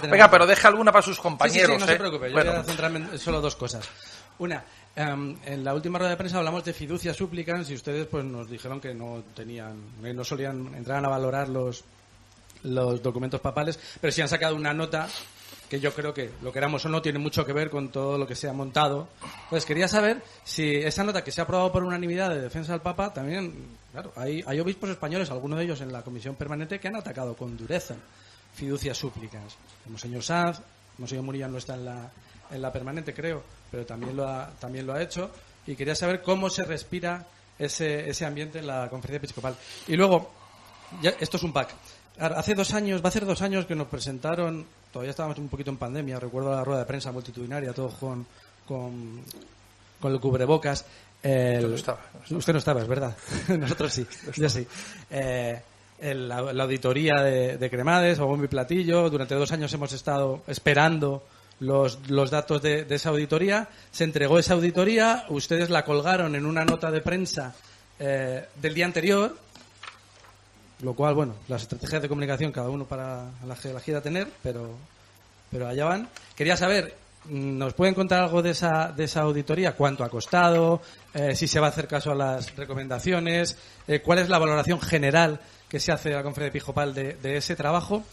Venga, 0.03 0.29
pero 0.29 0.45
deja 0.45 0.67
alguna 0.67 0.91
para 0.91 1.01
sus 1.01 1.19
compañeros. 1.19 1.75
Sí, 1.75 1.79
no 1.79 1.85
se 1.85 1.93
¿eh? 1.93 1.97
preocupe, 1.97 2.29
yo 2.29 2.35
voy 2.35 2.47
a 2.47 2.63
centrarme 2.63 2.99
en 2.99 3.17
solo 3.17 3.41
dos 3.41 3.55
cosas. 3.55 3.89
Una, 4.37 4.63
em, 4.95 5.37
en 5.45 5.63
la 5.63 5.73
última 5.73 5.97
rueda 5.97 6.11
de 6.11 6.17
prensa 6.17 6.37
hablamos 6.37 6.65
de 6.65 6.73
fiducia 6.73 7.13
súplicas 7.13 7.69
y 7.69 7.75
ustedes 7.75 8.05
pues 8.07 8.25
nos 8.25 8.49
dijeron 8.49 8.81
que 8.81 8.93
no 8.93 9.23
tenían, 9.33 9.77
no 10.01 10.23
solían 10.25 10.75
entrar 10.75 11.03
a 11.05 11.07
valorar 11.07 11.47
los, 11.47 11.85
los 12.65 13.01
documentos 13.01 13.41
papales, 13.41 13.79
pero 13.99 14.11
sí 14.11 14.21
han 14.21 14.29
sacado 14.29 14.55
una 14.55 14.73
nota 14.73 15.07
que 15.69 15.79
yo 15.79 15.93
creo 15.93 16.13
que, 16.13 16.31
lo 16.41 16.51
queramos 16.51 16.85
o 16.85 16.89
no, 16.89 17.01
tiene 17.01 17.19
mucho 17.19 17.45
que 17.45 17.53
ver 17.53 17.69
con 17.69 17.89
todo 17.89 18.17
lo 18.17 18.27
que 18.27 18.35
se 18.35 18.47
ha 18.47 18.53
montado. 18.53 19.07
Pues 19.49 19.65
quería 19.65 19.87
saber 19.87 20.21
si 20.43 20.75
esa 20.75 21.03
nota 21.03 21.23
que 21.23 21.31
se 21.31 21.41
ha 21.41 21.43
aprobado 21.43 21.71
por 21.71 21.83
unanimidad 21.83 22.29
de 22.29 22.41
defensa 22.41 22.73
del 22.73 22.81
Papa, 22.81 23.13
también, 23.13 23.67
claro, 23.91 24.11
hay, 24.15 24.43
hay 24.45 24.59
obispos 24.59 24.89
españoles, 24.89 25.31
algunos 25.31 25.57
de 25.57 25.65
ellos 25.65 25.81
en 25.81 25.91
la 25.91 26.03
comisión 26.03 26.35
permanente, 26.35 26.79
que 26.79 26.87
han 26.87 26.95
atacado 26.95 27.35
con 27.35 27.57
dureza 27.57 27.95
fiducias 28.53 28.97
súplicas. 28.97 29.57
Como 29.83 29.97
señor 29.97 30.23
Sanz, 30.23 30.61
señor 31.05 31.23
Murillo 31.23 31.47
no 31.47 31.57
está 31.57 31.75
en 31.75 31.85
la, 31.85 32.11
en 32.51 32.61
la 32.61 32.71
permanente, 32.71 33.13
creo, 33.13 33.43
pero 33.69 33.85
también 33.85 34.15
lo 34.15 34.27
ha, 34.27 34.51
también 34.59 34.85
lo 34.85 34.93
ha 34.93 35.01
hecho. 35.01 35.31
Y 35.67 35.75
quería 35.75 35.95
saber 35.95 36.21
cómo 36.21 36.49
se 36.49 36.63
respira 36.63 37.25
ese, 37.57 38.09
ese 38.09 38.25
ambiente 38.25 38.59
en 38.59 38.67
la 38.67 38.89
conferencia 38.89 39.17
episcopal. 39.17 39.55
Y 39.87 39.95
luego, 39.95 40.31
esto 41.19 41.37
es 41.37 41.43
un 41.43 41.51
pack. 41.51 41.69
Hace 42.17 42.55
dos 42.55 42.73
años, 42.73 43.03
va 43.03 43.09
a 43.09 43.11
ser 43.11 43.25
dos 43.25 43.41
años 43.41 43.65
que 43.65 43.75
nos 43.75 43.87
presentaron, 43.87 44.65
todavía 44.91 45.11
estábamos 45.11 45.37
un 45.37 45.49
poquito 45.49 45.69
en 45.69 45.77
pandemia, 45.77 46.17
recuerdo 46.17 46.51
la 46.51 46.63
rueda 46.63 46.79
de 46.79 46.85
prensa 46.85 47.11
multitudinaria, 47.11 47.73
todos 47.73 47.95
con, 47.95 48.25
con, 48.65 49.21
el 50.03 50.19
cubrebocas. 50.21 50.85
El, 51.21 51.69
no 51.69 51.75
estaba, 51.75 51.99
Usted 52.29 52.53
no 52.53 52.59
estaba, 52.59 52.81
es 52.81 52.87
verdad. 52.87 53.17
Nosotros 53.59 53.91
sí, 53.91 54.05
yo 54.37 54.47
sí. 54.47 54.65
Eh, 55.09 55.61
la, 55.99 56.37
auditoría 56.37 57.15
de, 57.21 57.69
Cremades, 57.69 58.19
o 58.19 58.37
mi 58.37 58.47
platillo. 58.47 59.09
Durante 59.09 59.35
dos 59.35 59.51
años 59.51 59.73
hemos 59.73 59.91
estado 59.91 60.41
esperando 60.47 61.23
los, 61.59 62.09
los 62.09 62.31
datos 62.31 62.61
de, 62.61 62.85
esa 62.89 63.09
auditoría. 63.09 63.67
Se 63.91 64.05
entregó 64.05 64.39
esa 64.39 64.53
auditoría, 64.53 65.25
ustedes 65.29 65.69
la 65.69 65.83
colgaron 65.83 66.35
en 66.35 66.45
una 66.45 66.63
nota 66.63 66.91
de 66.91 67.01
prensa 67.01 67.53
eh, 67.99 68.45
del 68.61 68.73
día 68.73 68.85
anterior 68.85 69.44
lo 70.81 70.93
cual, 70.93 71.15
bueno, 71.15 71.35
las 71.47 71.63
estrategias 71.63 72.01
de 72.01 72.09
comunicación 72.09 72.51
cada 72.51 72.69
uno 72.69 72.85
para 72.85 73.25
la 73.45 73.55
que 73.55 73.93
tener, 74.01 74.27
pero, 74.43 74.75
pero 75.49 75.67
allá 75.67 75.85
van. 75.85 76.09
Quería 76.35 76.57
saber, 76.57 76.95
¿nos 77.29 77.73
pueden 77.73 77.93
contar 77.93 78.23
algo 78.23 78.41
de 78.41 78.51
esa, 78.51 78.91
de 78.91 79.05
esa 79.05 79.21
auditoría? 79.21 79.75
¿Cuánto 79.75 80.03
ha 80.03 80.09
costado? 80.09 80.81
Eh, 81.13 81.35
¿Si 81.35 81.47
se 81.47 81.59
va 81.59 81.67
a 81.67 81.69
hacer 81.69 81.87
caso 81.87 82.11
a 82.11 82.15
las 82.15 82.55
recomendaciones? 82.55 83.57
Eh, 83.87 84.01
¿Cuál 84.01 84.19
es 84.19 84.29
la 84.29 84.37
valoración 84.37 84.81
general 84.81 85.39
que 85.69 85.79
se 85.79 85.91
hace 85.91 86.09
de 86.09 86.15
la 86.15 86.23
conferencia 86.23 86.57
episcopal 86.57 86.93
de, 86.93 87.13
de 87.15 87.37
ese 87.37 87.55
trabajo? 87.55 88.03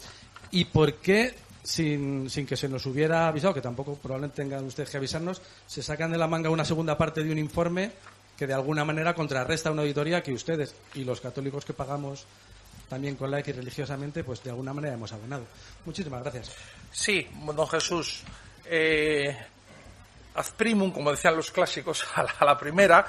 ¿Y 0.51 0.65
por 0.65 0.95
qué 0.95 1.35
sin, 1.63 2.29
sin, 2.29 2.45
que 2.45 2.57
se 2.57 2.69
nos 2.69 2.85
hubiera 2.85 3.27
avisado, 3.27 3.53
que 3.53 3.61
tampoco 3.61 3.95
probablemente 3.95 4.41
tengan 4.41 4.65
ustedes 4.65 4.89
que 4.89 4.97
avisarnos, 4.97 5.41
se 5.65 5.81
sacan 5.81 6.11
de 6.11 6.17
la 6.17 6.27
manga 6.27 6.49
una 6.49 6.65
segunda 6.65 6.97
parte 6.97 7.23
de 7.23 7.31
un 7.31 7.39
informe 7.39 7.91
que 8.37 8.47
de 8.47 8.53
alguna 8.53 8.83
manera 8.83 9.13
contrarresta 9.13 9.71
una 9.71 9.83
auditoría 9.83 10.21
que 10.21 10.33
ustedes 10.33 10.75
y 10.95 11.03
los 11.03 11.21
católicos 11.21 11.65
que 11.65 11.73
pagamos 11.73 12.25
también 12.93 13.15
con 13.15 13.31
la 13.31 13.39
X 13.39 13.55
religiosamente, 13.55 14.23
pues 14.23 14.43
de 14.43 14.51
alguna 14.51 14.71
manera 14.71 14.93
hemos 14.93 15.11
abonado. 15.11 15.45
Muchísimas 15.83 16.21
gracias. 16.21 16.55
Sí, 16.91 17.27
don 17.55 17.67
Jesús. 17.67 18.21
Eh, 18.65 19.35
ad 20.35 20.45
primum, 20.55 20.91
como 20.91 21.09
decían 21.09 21.35
los 21.35 21.49
clásicos, 21.49 22.05
a 22.15 22.45
la, 22.45 22.55
primera, 22.55 23.07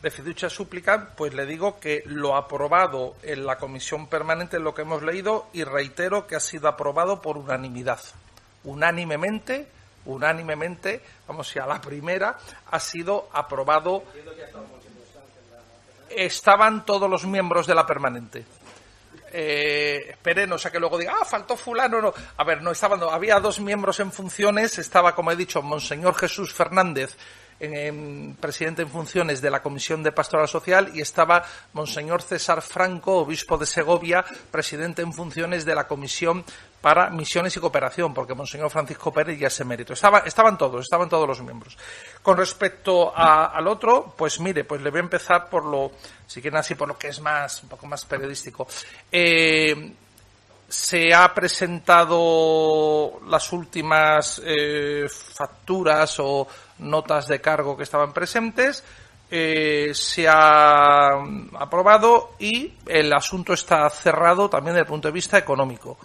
de 0.00 0.10
fiducia 0.10 0.48
súplica, 0.48 1.12
pues 1.14 1.34
le 1.34 1.44
digo 1.44 1.78
que 1.78 2.02
lo 2.06 2.34
aprobado 2.34 3.16
en 3.22 3.44
la 3.44 3.58
comisión 3.58 4.06
permanente 4.06 4.56
es 4.56 4.62
lo 4.62 4.72
que 4.72 4.82
hemos 4.82 5.02
leído 5.02 5.48
y 5.52 5.64
reitero 5.64 6.26
que 6.26 6.36
ha 6.36 6.40
sido 6.40 6.66
aprobado 6.66 7.20
por 7.20 7.36
unanimidad. 7.36 8.00
Unánimemente, 8.64 9.68
unánimemente, 10.06 11.02
vamos 11.28 11.54
a 11.58 11.66
la 11.66 11.78
primera, 11.78 12.38
ha 12.70 12.80
sido 12.80 13.28
aprobado. 13.34 14.02
Estaban 16.08 16.86
todos 16.86 17.10
los 17.10 17.26
miembros 17.26 17.66
de 17.66 17.74
la 17.74 17.84
permanente 17.84 18.46
eh, 19.38 20.06
esperen, 20.12 20.50
o 20.50 20.56
sea 20.56 20.70
que 20.70 20.80
luego 20.80 20.96
diga, 20.96 21.14
ah, 21.20 21.24
faltó 21.26 21.58
fulano, 21.58 22.00
no. 22.00 22.14
A 22.38 22.44
ver, 22.44 22.62
no 22.62 22.70
estaban, 22.70 23.02
había 23.02 23.38
dos 23.38 23.60
miembros 23.60 24.00
en 24.00 24.10
funciones, 24.10 24.78
estaba, 24.78 25.14
como 25.14 25.30
he 25.30 25.36
dicho, 25.36 25.60
Monseñor 25.60 26.14
Jesús 26.14 26.54
Fernández, 26.54 27.18
presidente 28.40 28.82
en 28.82 28.88
funciones 28.88 29.40
de 29.40 29.50
la 29.50 29.62
Comisión 29.62 30.02
de 30.02 30.12
Pastoral 30.12 30.48
Social, 30.48 30.90
y 30.94 31.00
estaba 31.00 31.44
Monseñor 31.72 32.22
César 32.22 32.62
Franco, 32.62 33.18
obispo 33.18 33.56
de 33.56 33.66
Segovia, 33.66 34.24
presidente 34.50 35.02
en 35.02 35.12
funciones 35.12 35.64
de 35.64 35.74
la 35.74 35.86
Comisión 35.86 36.44
para 36.80 37.10
Misiones 37.10 37.56
y 37.56 37.60
Cooperación, 37.60 38.14
porque 38.14 38.34
Monseñor 38.34 38.70
Francisco 38.70 39.12
Pérez 39.12 39.38
ya 39.38 39.48
es 39.48 39.60
emérito. 39.60 39.92
Estaba, 39.92 40.18
estaban 40.20 40.56
todos, 40.56 40.82
estaban 40.82 41.08
todos 41.08 41.26
los 41.26 41.42
miembros. 41.42 41.76
Con 42.22 42.36
respecto 42.36 43.12
al 43.16 43.66
otro, 43.66 44.14
pues 44.16 44.38
mire, 44.40 44.64
pues 44.64 44.82
le 44.82 44.90
voy 44.90 45.00
a 45.00 45.04
empezar 45.04 45.48
por 45.48 45.64
lo, 45.64 45.92
si 46.26 46.40
quieren 46.40 46.58
así, 46.58 46.74
por 46.74 46.88
lo 46.88 46.96
que 46.98 47.08
es 47.08 47.20
más, 47.20 47.62
un 47.62 47.70
poco 47.70 47.86
más 47.86 48.04
periodístico. 48.04 48.68
Eh, 49.10 49.92
se 50.68 51.14
ha 51.14 51.32
presentado 51.32 53.20
las 53.28 53.52
últimas 53.52 54.42
eh, 54.44 55.06
facturas 55.08 56.16
o 56.18 56.46
notas 56.78 57.28
de 57.28 57.40
cargo 57.40 57.76
que 57.76 57.82
estaban 57.82 58.12
presentes, 58.12 58.84
eh, 59.30 59.90
se 59.92 60.28
ha 60.28 61.08
aprobado 61.58 62.34
y 62.38 62.74
el 62.86 63.12
asunto 63.12 63.52
está 63.52 63.88
cerrado 63.90 64.48
también 64.48 64.74
desde 64.74 64.82
el 64.82 64.88
punto 64.88 65.08
de 65.08 65.12
vista 65.12 65.38
económico 65.38 65.98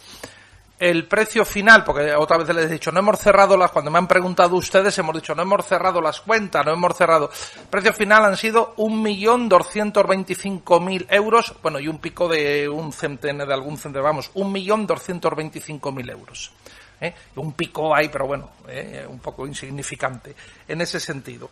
el 0.81 1.07
precio 1.07 1.45
final, 1.45 1.83
porque 1.83 2.15
otra 2.15 2.39
vez 2.39 2.49
les 2.55 2.65
he 2.65 2.73
dicho, 2.73 2.91
no 2.91 3.01
hemos 3.01 3.19
cerrado 3.19 3.55
las, 3.55 3.69
cuando 3.69 3.91
me 3.91 3.99
han 3.99 4.07
preguntado 4.07 4.55
ustedes, 4.55 4.97
hemos 4.97 5.13
dicho, 5.13 5.35
no 5.35 5.43
hemos 5.43 5.63
cerrado 5.67 6.01
las 6.01 6.21
cuentas, 6.21 6.65
no 6.65 6.73
hemos 6.73 6.97
cerrado. 6.97 7.29
El 7.55 7.67
precio 7.67 7.93
final 7.93 8.25
han 8.25 8.35
sido 8.35 8.73
1.225.000 8.77 11.05
euros, 11.11 11.53
bueno, 11.61 11.79
y 11.79 11.87
un 11.87 11.99
pico 11.99 12.27
de 12.27 12.67
un 12.67 12.91
centenar, 12.91 13.47
de 13.47 13.53
algún 13.53 13.77
centenar, 13.77 14.05
vamos, 14.05 14.31
1.225.000 14.33 16.11
euros. 16.11 16.51
¿Eh? 17.01 17.13
Un 17.36 17.53
pico 17.53 17.93
hay, 17.93 18.10
pero 18.10 18.27
bueno, 18.27 18.51
¿eh? 18.67 19.05
un 19.10 19.20
poco 19.20 19.46
insignificante 19.46 20.36
en 20.67 20.81
ese 20.81 21.00
sentido. 21.00 21.50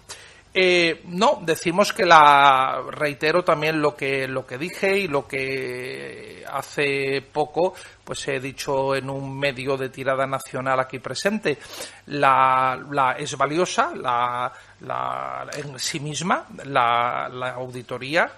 Eh, 0.51 1.01
no, 1.05 1.39
decimos 1.43 1.93
que 1.93 2.05
la 2.05 2.81
reitero 2.89 3.43
también 3.43 3.79
lo 3.79 3.95
que 3.95 4.27
lo 4.27 4.47
que 4.47 4.57
dije 4.57 4.97
y 4.97 5.07
lo 5.07 5.27
que 5.27 6.43
hace 6.51 7.21
poco 7.21 7.75
pues 8.03 8.27
he 8.27 8.39
dicho 8.39 8.95
en 8.95 9.11
un 9.11 9.37
medio 9.37 9.77
de 9.77 9.89
tirada 9.89 10.25
nacional 10.25 10.79
aquí 10.79 10.97
presente. 10.97 11.59
La, 12.07 12.83
la 12.89 13.11
es 13.11 13.37
valiosa 13.37 13.93
la, 13.95 14.51
la, 14.81 15.47
en 15.53 15.77
sí 15.77 15.99
misma 15.99 16.47
la, 16.65 17.29
la 17.31 17.51
auditoría 17.51 18.31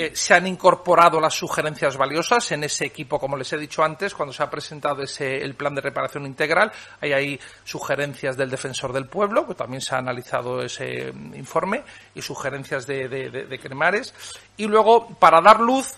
eh, 0.00 0.12
se 0.14 0.32
han 0.32 0.46
incorporado 0.46 1.20
las 1.20 1.34
sugerencias 1.34 1.96
valiosas 1.96 2.52
en 2.52 2.62
ese 2.62 2.84
equipo, 2.84 3.18
como 3.18 3.36
les 3.36 3.52
he 3.52 3.58
dicho 3.58 3.82
antes, 3.82 4.14
cuando 4.14 4.32
se 4.32 4.44
ha 4.44 4.48
presentado 4.48 5.02
ese, 5.02 5.42
el 5.42 5.56
plan 5.56 5.74
de 5.74 5.80
reparación 5.80 6.24
integral. 6.24 6.70
Hay 7.00 7.12
ahí 7.12 7.40
sugerencias 7.64 8.36
del 8.36 8.48
defensor 8.48 8.92
del 8.92 9.06
pueblo, 9.06 9.44
que 9.44 9.54
también 9.54 9.80
se 9.80 9.96
ha 9.96 9.98
analizado 9.98 10.62
ese 10.62 11.12
informe, 11.34 11.82
y 12.14 12.22
sugerencias 12.22 12.86
de, 12.86 13.08
de 13.08 13.58
Cremares. 13.58 14.14
Y 14.56 14.66
luego, 14.66 15.08
para 15.18 15.40
dar 15.40 15.58
luz 15.58 15.96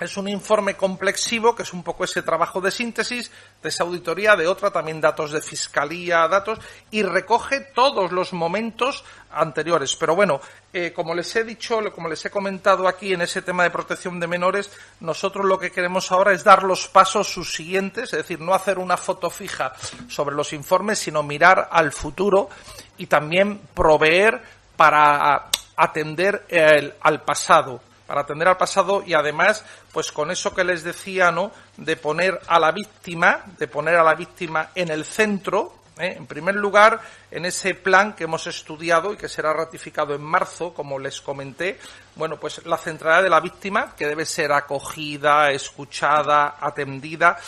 es 0.00 0.16
un 0.16 0.28
informe 0.28 0.74
complexivo, 0.74 1.54
que 1.54 1.62
es 1.62 1.72
un 1.72 1.84
poco 1.84 2.04
ese 2.04 2.22
trabajo 2.22 2.60
de 2.60 2.70
síntesis, 2.70 3.30
de 3.62 3.68
esa 3.68 3.84
auditoría, 3.84 4.34
de 4.34 4.48
otra, 4.48 4.72
también 4.72 5.00
datos 5.00 5.30
de 5.30 5.40
fiscalía, 5.40 6.26
datos, 6.26 6.58
y 6.90 7.02
recoge 7.02 7.60
todos 7.60 8.10
los 8.10 8.32
momentos 8.32 9.04
anteriores. 9.30 9.94
Pero 9.94 10.16
bueno, 10.16 10.40
eh, 10.72 10.92
como 10.92 11.14
les 11.14 11.34
he 11.36 11.44
dicho, 11.44 11.80
como 11.92 12.08
les 12.08 12.24
he 12.24 12.30
comentado 12.30 12.88
aquí 12.88 13.12
en 13.12 13.22
ese 13.22 13.42
tema 13.42 13.62
de 13.62 13.70
protección 13.70 14.18
de 14.18 14.26
menores, 14.26 14.70
nosotros 15.00 15.46
lo 15.46 15.58
que 15.58 15.70
queremos 15.70 16.10
ahora 16.10 16.32
es 16.32 16.42
dar 16.42 16.64
los 16.64 16.88
pasos 16.88 17.32
siguientes, 17.52 18.12
es 18.12 18.18
decir, 18.18 18.40
no 18.40 18.52
hacer 18.52 18.78
una 18.78 18.96
foto 18.96 19.30
fija 19.30 19.72
sobre 20.08 20.34
los 20.34 20.52
informes, 20.52 20.98
sino 20.98 21.22
mirar 21.22 21.68
al 21.70 21.92
futuro 21.92 22.48
y 22.98 23.06
también 23.06 23.60
proveer 23.74 24.42
para 24.76 25.50
atender 25.76 26.46
al 27.00 27.22
pasado 27.22 27.80
para 28.06 28.22
atender 28.22 28.48
al 28.48 28.56
pasado 28.56 29.02
y 29.06 29.14
además, 29.14 29.64
pues 29.92 30.12
con 30.12 30.30
eso 30.30 30.54
que 30.54 30.64
les 30.64 30.82
decía, 30.82 31.30
¿no? 31.30 31.52
De 31.76 31.96
poner 31.96 32.40
a 32.46 32.58
la 32.58 32.72
víctima, 32.72 33.44
de 33.58 33.68
poner 33.68 33.96
a 33.96 34.04
la 34.04 34.14
víctima 34.14 34.70
en 34.74 34.90
el 34.90 35.04
centro, 35.04 35.74
¿eh? 35.98 36.14
en 36.16 36.26
primer 36.26 36.54
lugar, 36.54 37.00
en 37.30 37.46
ese 37.46 37.74
plan 37.74 38.14
que 38.14 38.24
hemos 38.24 38.46
estudiado 38.46 39.12
y 39.12 39.16
que 39.16 39.28
será 39.28 39.52
ratificado 39.52 40.14
en 40.14 40.22
marzo, 40.22 40.74
como 40.74 40.98
les 40.98 41.20
comenté, 41.20 41.78
bueno, 42.16 42.38
pues 42.38 42.64
la 42.66 42.76
centralidad 42.76 43.22
de 43.22 43.30
la 43.30 43.40
víctima, 43.40 43.94
que 43.96 44.06
debe 44.06 44.26
ser 44.26 44.52
acogida, 44.52 45.50
escuchada, 45.50 46.56
atendida 46.60 47.38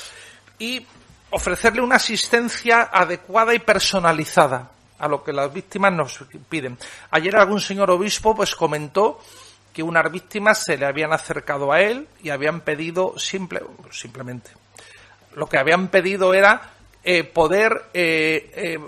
y 0.58 0.86
ofrecerle 1.30 1.82
una 1.82 1.96
asistencia 1.96 2.88
adecuada 2.92 3.54
y 3.54 3.58
personalizada 3.58 4.70
a 4.98 5.08
lo 5.08 5.22
que 5.22 5.32
las 5.32 5.52
víctimas 5.52 5.92
nos 5.92 6.24
piden. 6.48 6.78
Ayer 7.10 7.36
algún 7.36 7.60
señor 7.60 7.90
obispo 7.90 8.34
pues 8.34 8.54
comentó 8.54 9.20
que 9.76 9.82
unas 9.82 10.10
víctimas 10.10 10.64
se 10.64 10.78
le 10.78 10.86
habían 10.86 11.12
acercado 11.12 11.70
a 11.70 11.82
él 11.82 12.08
y 12.22 12.30
habían 12.30 12.62
pedido 12.62 13.18
simple, 13.18 13.60
simplemente. 13.90 14.50
Lo 15.34 15.46
que 15.50 15.58
habían 15.58 15.88
pedido 15.88 16.32
era 16.32 16.70
eh, 17.04 17.24
poder 17.24 17.90
eh, 17.92 18.52
eh, 18.56 18.78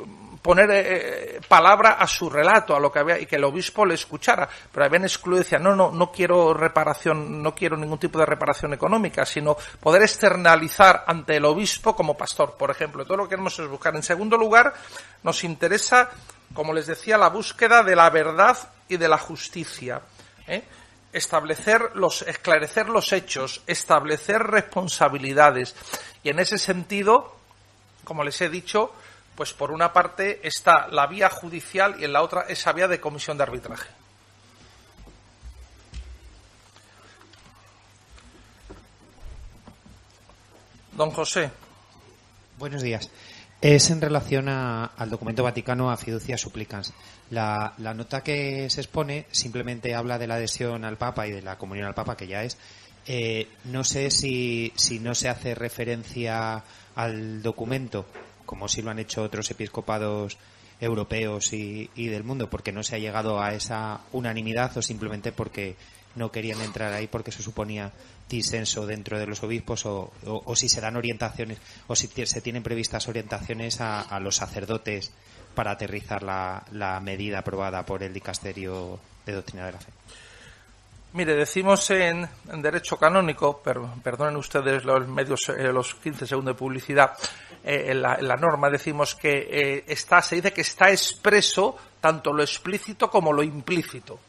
poner 0.41 1.43
palabra 1.47 1.99
a 1.99 2.07
su 2.07 2.31
relato, 2.31 2.75
a 2.75 2.81
lo 2.81 2.91
que 2.91 3.01
había, 3.01 3.21
y 3.21 3.27
que 3.27 3.37
el 3.37 3.45
obispo 3.45 3.85
le 3.85 3.97
escuchara. 3.97 4.49
Pero 4.73 4.87
habían 4.87 5.03
excluido, 5.03 5.43
decían, 5.43 5.63
no, 5.63 5.77
no, 5.77 5.91
no 5.91 6.11
quiero 6.11 6.55
reparación, 6.55 7.43
no 7.43 7.55
quiero 7.55 7.77
ningún 7.77 7.99
tipo 7.99 8.19
de 8.19 8.25
reparación 8.25 8.73
económica, 8.73 9.27
sino 9.27 9.59
poder 9.81 10.01
externalizar 10.01 11.05
ante 11.07 11.37
el 11.37 11.45
obispo 11.45 11.95
como 11.95 12.17
pastor, 12.17 12.57
por 12.57 12.71
ejemplo. 12.71 13.05
Todo 13.05 13.19
lo 13.19 13.25
que 13.25 13.31
queremos 13.31 13.59
es 13.59 13.69
buscar. 13.69 13.95
En 13.95 14.03
segundo 14.03 14.39
lugar, 14.39 14.73
nos 15.23 15.45
interesa, 15.45 16.09
como 16.55 16.73
les 16.73 16.87
decía, 16.87 17.19
la 17.19 17.29
búsqueda 17.29 17.83
de 17.83 17.95
la 17.95 18.09
verdad 18.09 18.57
y 18.89 18.97
de 18.97 19.09
la 19.09 19.19
justicia. 19.19 20.01
¿Eh? 20.49 20.65
establecer 21.13 21.93
los, 21.95 22.23
esclarecer 22.23 22.89
los 22.89 23.13
hechos, 23.13 23.63
establecer 23.67 24.43
responsabilidades. 24.43 25.75
Y 26.23 26.31
en 26.31 26.39
ese 26.39 26.59
sentido, 26.59 27.37
como 28.05 28.25
les 28.25 28.41
he 28.41 28.49
dicho, 28.49 28.93
pues 29.35 29.53
por 29.53 29.71
una 29.71 29.93
parte 29.93 30.41
está 30.47 30.89
la 30.89 31.07
vía 31.07 31.31
judicial 31.31 31.97
y 32.01 32.05
en 32.05 32.13
la 32.13 32.23
otra 32.23 32.43
esa 32.49 32.73
vía 32.73 32.89
de 32.89 33.01
comisión 33.01 33.37
de 33.37 33.45
arbitraje. 33.45 33.89
Don 40.93 41.13
José. 41.13 41.53
Buenos 42.59 42.83
días. 42.83 43.09
Es 43.61 43.91
en 43.91 44.01
relación 44.01 44.49
al 44.49 45.11
documento 45.11 45.43
vaticano 45.43 45.91
a 45.91 45.97
fiducia 45.97 46.39
supplicans. 46.39 46.93
La, 47.31 47.75
nota 47.79 48.23
que 48.23 48.71
se 48.71 48.81
expone 48.81 49.27
simplemente 49.33 49.97
habla 49.97 50.17
de 50.17 50.29
la 50.29 50.37
adhesión 50.37 50.85
al 50.85 50.97
Papa 50.97 51.27
y 51.27 51.33
de 51.33 51.43
la 51.43 51.59
comunión 51.59 51.89
al 51.89 51.95
Papa, 51.95 52.17
que 52.17 52.29
ya 52.29 52.45
es. 52.45 52.57
Eh, 53.07 53.49
no 53.65 53.83
sé 53.83 54.13
si, 54.13 54.73
si 54.77 55.01
no 55.01 55.13
se 55.17 55.29
hace 55.29 55.57
referencia 55.57 56.63
al 56.95 57.43
documento, 57.43 58.07
como 58.47 58.69
si 58.69 58.81
lo 58.81 58.93
han 58.93 59.01
hecho 59.01 59.25
otros 59.25 59.51
episcopados 59.51 60.39
europeos 60.81 61.53
y, 61.53 61.91
y 61.97 62.07
del 62.07 62.23
mundo, 62.23 62.49
porque 62.49 62.71
no 62.71 62.85
se 62.85 62.95
ha 62.95 63.01
llegado 63.01 63.43
a 63.43 63.55
esa 63.55 64.03
unanimidad 64.13 64.77
o 64.79 64.83
simplemente 64.83 65.33
porque 65.33 65.75
no 66.15 66.31
querían 66.31 66.61
entrar 66.61 66.93
ahí 66.93 67.09
porque 67.09 67.33
se 67.33 67.43
suponía 67.43 67.93
disenso 68.29 68.87
dentro 68.87 69.19
de 69.19 69.27
los 69.27 69.43
obispos 69.43 69.87
o, 69.87 70.13
si 70.55 70.69
se 70.69 70.81
dan 70.81 70.97
orientaciones 70.97 71.59
o 71.87 71.97
si 71.97 72.09
se 72.09 72.41
tienen 72.41 72.63
previstas 72.63 73.09
orientaciones 73.09 73.81
a, 73.81 74.19
los 74.21 74.37
sacerdotes 74.37 75.11
para 75.55 75.73
aterrizar 75.73 76.23
la, 76.23 77.01
medida 77.03 77.39
aprobada 77.39 77.85
por 77.85 78.03
el 78.03 78.13
dicasterio 78.13 78.99
de 79.27 79.33
doctrina 79.33 79.67
de 79.67 79.73
la 79.73 79.79
fe. 79.79 79.93
Mire, 81.19 81.35
decimos 81.35 81.91
en, 81.91 82.29
derecho 82.63 82.97
canónico, 82.97 83.61
perdonen 83.61 84.37
ustedes 84.37 84.85
los 84.85 85.09
medios, 85.09 85.49
eh, 85.49 85.73
los 85.73 85.97
15 85.97 86.29
segundos 86.29 86.55
de 86.55 86.59
publicidad, 86.61 87.13
eh, 87.65 87.87
en, 87.89 88.03
la, 88.03 88.37
norma 88.37 88.71
decimos 88.71 89.17
que 89.17 89.49
eh, 89.51 89.85
está, 89.89 90.23
se 90.23 90.37
dice 90.37 90.53
que 90.53 90.61
está 90.61 90.93
expreso 90.93 91.77
tanto 92.01 92.33
lo 92.33 92.41
explícito 92.41 93.11
como 93.11 93.33
lo 93.33 93.43
implícito. 93.43 94.21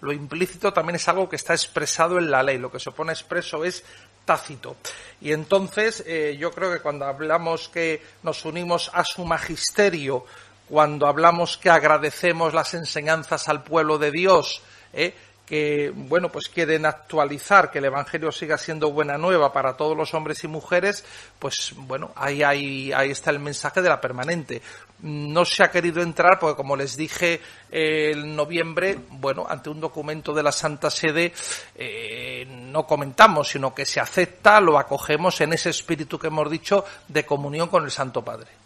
Lo 0.00 0.12
implícito 0.12 0.72
también 0.72 0.96
es 0.96 1.06
algo 1.06 1.28
que 1.28 1.36
está 1.36 1.52
expresado 1.52 2.18
en 2.18 2.28
la 2.28 2.42
ley, 2.42 2.58
lo 2.58 2.72
que 2.72 2.80
se 2.80 2.90
pone 2.90 3.12
expreso 3.12 3.64
es 3.64 3.84
tácito. 4.24 4.74
Y 5.20 5.30
entonces 5.30 6.04
yo 6.36 6.50
creo 6.50 6.72
que 6.72 6.80
cuando 6.80 7.04
hablamos 7.04 7.68
que 7.68 8.02
nos 8.24 8.44
unimos 8.44 8.90
a 8.92 9.04
su 9.04 9.24
magisterio, 9.24 10.24
cuando 10.68 11.06
hablamos 11.06 11.56
que 11.58 11.70
agradecemos 11.70 12.54
las 12.54 12.74
enseñanzas 12.74 13.48
al 13.48 13.62
pueblo 13.62 13.98
de 13.98 14.10
Dios, 14.10 14.62
¿eh? 14.92 15.14
Que 15.46 15.92
bueno 15.94 16.30
pues 16.30 16.48
quieren 16.48 16.86
actualizar 16.86 17.70
que 17.70 17.78
el 17.78 17.84
evangelio 17.86 18.32
siga 18.32 18.56
siendo 18.56 18.90
buena 18.90 19.18
nueva 19.18 19.52
para 19.52 19.76
todos 19.76 19.96
los 19.96 20.14
hombres 20.14 20.42
y 20.44 20.48
mujeres 20.48 21.04
pues 21.38 21.74
bueno 21.76 22.12
ahí 22.16 22.42
ahí, 22.42 22.92
ahí 22.92 23.10
está 23.10 23.30
el 23.30 23.40
mensaje 23.40 23.82
de 23.82 23.88
la 23.88 24.00
permanente. 24.00 24.62
No 25.00 25.44
se 25.44 25.62
ha 25.62 25.70
querido 25.70 26.00
entrar 26.00 26.38
porque 26.38 26.56
como 26.56 26.76
les 26.76 26.96
dije 26.96 27.40
en 27.70 28.34
noviembre 28.34 28.98
bueno 29.10 29.46
ante 29.48 29.68
un 29.68 29.80
documento 29.80 30.32
de 30.32 30.42
la 30.42 30.52
Santa 30.52 30.90
Sede 30.90 31.32
eh, 31.74 32.46
no 32.48 32.86
comentamos 32.86 33.48
sino 33.48 33.74
que 33.74 33.84
se 33.84 34.00
acepta 34.00 34.60
lo 34.60 34.78
acogemos 34.78 35.40
en 35.40 35.52
ese 35.52 35.70
espíritu 35.70 36.18
que 36.18 36.28
hemos 36.28 36.50
dicho 36.50 36.84
de 37.08 37.26
comunión 37.26 37.68
con 37.68 37.84
el 37.84 37.90
Santo 37.90 38.24
Padre 38.24 38.63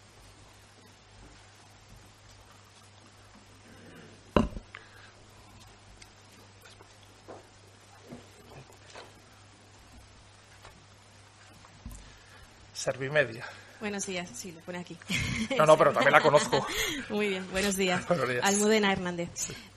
Servimedia. 12.78 13.44
Buenos 13.80 14.06
días, 14.06 14.30
sí, 14.32 14.52
lo 14.52 14.60
pone 14.60 14.78
aquí. 14.78 14.96
No, 15.58 15.66
no, 15.66 15.76
pero 15.76 15.92
también 15.92 16.12
la 16.12 16.20
conozco. 16.20 16.64
Muy 17.08 17.30
bien, 17.30 17.50
buenos 17.50 17.74
días. 17.74 18.06
Buenos 18.08 18.28
días. 18.28 18.44
Almudena 18.44 18.92
Hernández. 18.92 19.30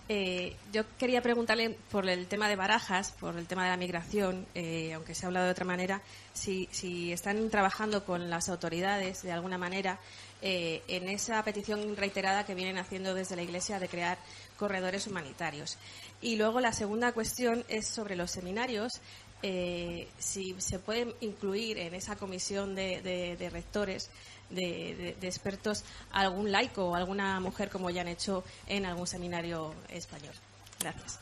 Eh, 0.07 0.55
yo 0.71 0.83
quería 0.99 1.19
preguntarle 1.21 1.75
por 1.89 2.07
el 2.07 2.27
tema 2.27 2.47
de 2.47 2.55
Barajas, 2.55 3.11
por 3.13 3.37
el 3.37 3.47
tema 3.47 3.63
de 3.63 3.71
la 3.71 3.77
migración, 3.77 4.45
eh, 4.53 4.93
aunque 4.93 5.15
se 5.15 5.25
ha 5.25 5.27
hablado 5.27 5.47
de 5.47 5.51
otra 5.53 5.65
manera, 5.65 6.01
si, 6.33 6.69
si 6.71 7.11
están 7.11 7.49
trabajando 7.49 8.05
con 8.05 8.29
las 8.29 8.49
autoridades 8.49 9.23
de 9.23 9.31
alguna 9.31 9.57
manera 9.57 9.97
eh, 10.43 10.81
en 10.87 11.07
esa 11.07 11.43
petición 11.43 11.95
reiterada 11.95 12.45
que 12.47 12.55
vienen 12.55 12.79
haciendo 12.79 13.13
desde 13.13 13.35
la 13.35 13.43
Iglesia 13.43 13.79
de 13.79 13.87
crear 13.87 14.17
corredores 14.57 15.05
humanitarios. 15.05 15.77
Y 16.19 16.35
luego 16.35 16.59
la 16.59 16.73
segunda 16.73 17.11
cuestión 17.11 17.63
es 17.67 17.87
sobre 17.87 18.15
los 18.15 18.31
seminarios. 18.31 19.01
Eh, 19.43 20.07
si 20.19 20.55
se 20.59 20.79
puede 20.79 21.15
incluir 21.21 21.77
en 21.77 21.93
esa 21.93 22.15
comisión 22.15 22.75
de, 22.75 23.01
de- 23.01 23.35
de 23.37 23.49
rectores, 23.49 24.09
de, 24.49 25.15
de- 25.19 25.27
expertos, 25.27 25.83
algún 26.11 26.51
laico 26.51 26.85
o 26.89 26.95
alguna 26.95 27.39
mujer 27.39 27.69
como 27.69 27.89
ya 27.89 28.01
han 28.01 28.07
hecho 28.09 28.43
en 28.67 28.85
algún 28.85 29.07
seminario 29.07 29.73
español. 29.89 30.33
Gracias. 30.79 31.19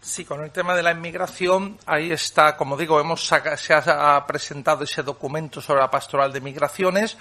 Sí, 0.00 0.24
con 0.24 0.42
el 0.44 0.50
tema 0.52 0.74
de 0.76 0.82
la 0.82 0.92
inmigración, 0.92 1.76
ahí 1.86 2.12
está, 2.12 2.56
como 2.56 2.76
digo, 2.76 3.00
hemos 3.00 3.26
se 3.26 3.74
ha 3.74 4.24
presentado 4.26 4.84
ese 4.84 5.02
documento 5.02 5.60
sobre 5.60 5.80
la 5.80 5.90
pastoral 5.90 6.32
de 6.32 6.40
migraciones 6.40 7.16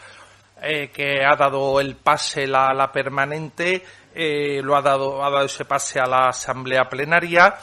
eh, 0.61 0.91
que 0.93 1.23
ha 1.25 1.35
dado 1.35 1.79
el 1.79 1.95
pase 1.95 2.45
la, 2.47 2.73
la 2.73 2.91
permanente, 2.91 3.83
eh, 4.13 4.61
lo 4.63 4.75
ha 4.75 4.81
dado, 4.81 5.23
ha 5.23 5.29
dado 5.29 5.45
ese 5.45 5.65
pase 5.65 5.99
a 5.99 6.05
la 6.05 6.29
asamblea 6.29 6.87
plenaria. 6.89 7.55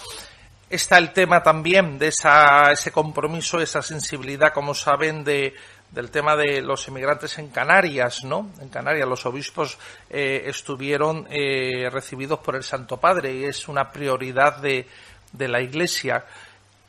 Está 0.71 0.97
el 0.99 1.13
tema 1.13 1.43
también 1.43 1.99
de 1.99 2.09
esa, 2.09 2.73
ese 2.73 2.91
compromiso, 2.91 3.61
esa 3.61 3.83
sensibilidad, 3.83 4.53
como 4.53 4.75
saben, 4.75 5.23
de, 5.23 5.55
del 5.91 6.11
tema 6.11 6.37
de 6.37 6.63
los 6.63 6.89
inmigrantes 6.89 7.39
en 7.39 7.49
Canarias, 7.49 8.25
¿no? 8.25 8.51
En 8.61 8.69
Canarias 8.71 9.07
los 9.07 9.27
obispos 9.27 9.79
eh, 10.09 10.45
estuvieron 10.47 11.27
eh, 11.31 11.89
recibidos 11.91 12.41
por 12.41 12.57
el 12.57 12.65
Santo 12.65 12.97
Padre 12.97 13.35
y 13.35 13.45
es 13.45 13.69
una 13.69 13.93
prioridad 13.93 14.57
de, 14.57 14.89
de 15.33 15.49
la 15.49 15.61
Iglesia. 15.61 16.25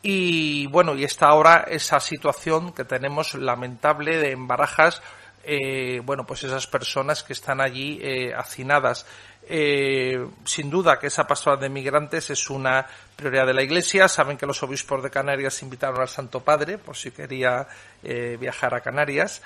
Y 0.01 0.67
bueno, 0.67 0.95
y 0.95 1.03
está 1.03 1.27
ahora 1.27 1.65
esa 1.67 1.99
situación 1.99 2.71
que 2.71 2.85
tenemos 2.85 3.35
lamentable 3.35 4.17
de 4.17 4.31
en 4.31 4.47
Barajas, 4.47 5.01
eh, 5.43 6.01
bueno, 6.03 6.25
pues 6.25 6.43
esas 6.43 6.65
personas 6.65 7.23
que 7.23 7.33
están 7.33 7.59
allí 7.59 8.01
hacinadas. 8.35 9.05
Eh, 9.47 10.25
sin 10.43 10.69
duda 10.69 10.97
que 10.97 11.07
esa 11.07 11.27
pastoral 11.27 11.59
de 11.59 11.69
migrantes 11.69 12.29
es 12.31 12.49
una 12.49 12.85
prioridad 13.15 13.45
de 13.45 13.53
la 13.53 13.61
Iglesia. 13.61 14.07
Saben 14.07 14.37
que 14.37 14.45
los 14.45 14.61
obispos 14.63 15.03
de 15.03 15.09
Canarias 15.09 15.61
invitaron 15.61 16.01
al 16.01 16.07
Santo 16.07 16.39
Padre 16.39 16.77
por 16.77 16.95
si 16.95 17.11
quería 17.11 17.67
eh, 18.03 18.37
viajar 18.39 18.73
a 18.73 18.81
Canarias. 18.81 19.41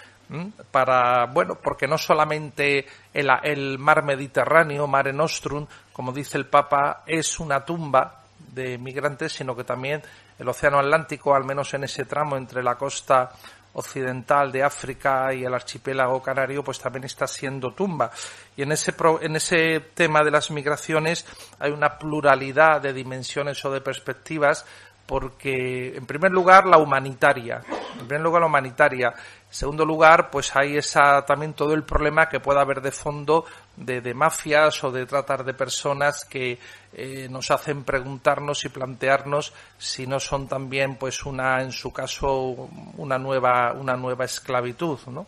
Para, 0.69 1.25
bueno, 1.25 1.55
porque 1.55 1.87
no 1.87 1.97
solamente 1.97 2.85
el, 3.11 3.31
el 3.41 3.79
mar 3.79 4.03
Mediterráneo, 4.03 4.85
Mare 4.85 5.11
Nostrum, 5.11 5.65
como 5.91 6.11
dice 6.11 6.37
el 6.37 6.45
Papa, 6.45 7.03
es 7.07 7.39
una 7.39 7.65
tumba 7.65 8.19
de 8.37 8.77
migrantes, 8.77 9.33
sino 9.33 9.55
que 9.55 9.63
también 9.63 10.03
el 10.37 10.47
Océano 10.47 10.79
Atlántico, 10.79 11.35
al 11.35 11.45
menos 11.45 11.73
en 11.73 11.83
ese 11.83 12.05
tramo 12.05 12.37
entre 12.37 12.61
la 12.63 12.75
costa 12.75 13.31
occidental 13.73 14.51
de 14.51 14.63
África 14.63 15.33
y 15.33 15.43
el 15.45 15.53
archipiélago 15.53 16.21
canario, 16.21 16.63
pues 16.63 16.79
también 16.79 17.03
está 17.05 17.27
siendo 17.27 17.73
tumba. 17.73 18.11
Y 18.57 18.63
en 18.63 18.71
ese, 18.71 18.93
pro- 18.93 19.21
en 19.21 19.35
ese 19.35 19.79
tema 19.93 20.23
de 20.23 20.31
las 20.31 20.51
migraciones 20.51 21.25
hay 21.59 21.71
una 21.71 21.97
pluralidad 21.97 22.81
de 22.81 22.93
dimensiones 22.93 23.63
o 23.65 23.71
de 23.71 23.81
perspectivas 23.81 24.65
porque, 25.05 25.95
en 25.95 26.05
primer 26.05 26.31
lugar, 26.31 26.67
la 26.67 26.77
humanitaria. 26.77 27.61
En 27.99 28.05
primer 28.05 28.21
lugar, 28.21 28.41
la 28.41 28.47
humanitaria. 28.47 29.11
En 29.49 29.55
segundo 29.55 29.83
lugar, 29.83 30.29
pues 30.29 30.55
hay 30.55 30.77
esa, 30.77 31.25
también 31.25 31.53
todo 31.53 31.73
el 31.73 31.83
problema 31.83 32.29
que 32.29 32.39
pueda 32.39 32.61
haber 32.61 32.81
de 32.81 32.91
fondo 32.91 33.45
de, 33.75 33.99
de 33.99 34.13
mafias 34.13 34.83
o 34.83 34.91
de 34.91 35.07
tratar 35.07 35.43
de 35.43 35.55
personas 35.55 36.23
que 36.23 36.59
eh, 36.93 37.27
nos 37.31 37.49
hacen 37.49 37.83
preguntarnos 37.83 38.63
y 38.65 38.69
plantearnos 38.69 39.51
si 39.79 40.05
no 40.05 40.19
son 40.19 40.47
también, 40.47 40.97
pues, 40.97 41.25
una, 41.25 41.63
en 41.63 41.71
su 41.71 41.91
caso, 41.91 42.69
una 42.97 43.17
nueva, 43.17 43.73
una 43.73 43.95
nueva 43.95 44.25
esclavitud, 44.25 44.99
¿no? 45.07 45.25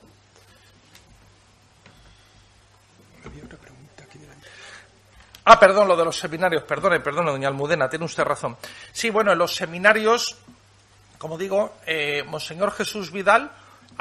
Ah, 5.44 5.60
perdón, 5.60 5.88
lo 5.88 5.98
de 5.98 6.06
los 6.06 6.20
seminarios, 6.20 6.62
perdone, 6.62 7.00
perdone, 7.00 7.32
doña 7.32 7.48
Almudena, 7.48 7.90
tiene 7.90 8.06
usted 8.06 8.24
razón. 8.24 8.56
Sí, 8.92 9.10
bueno, 9.10 9.32
en 9.32 9.40
los 9.40 9.56
seminarios, 9.56 10.38
como 11.18 11.40
digo, 11.40 11.78
eh, 11.88 12.24
Monseñor 12.28 12.72
Jesús 12.72 13.12
Vidal 13.12 13.52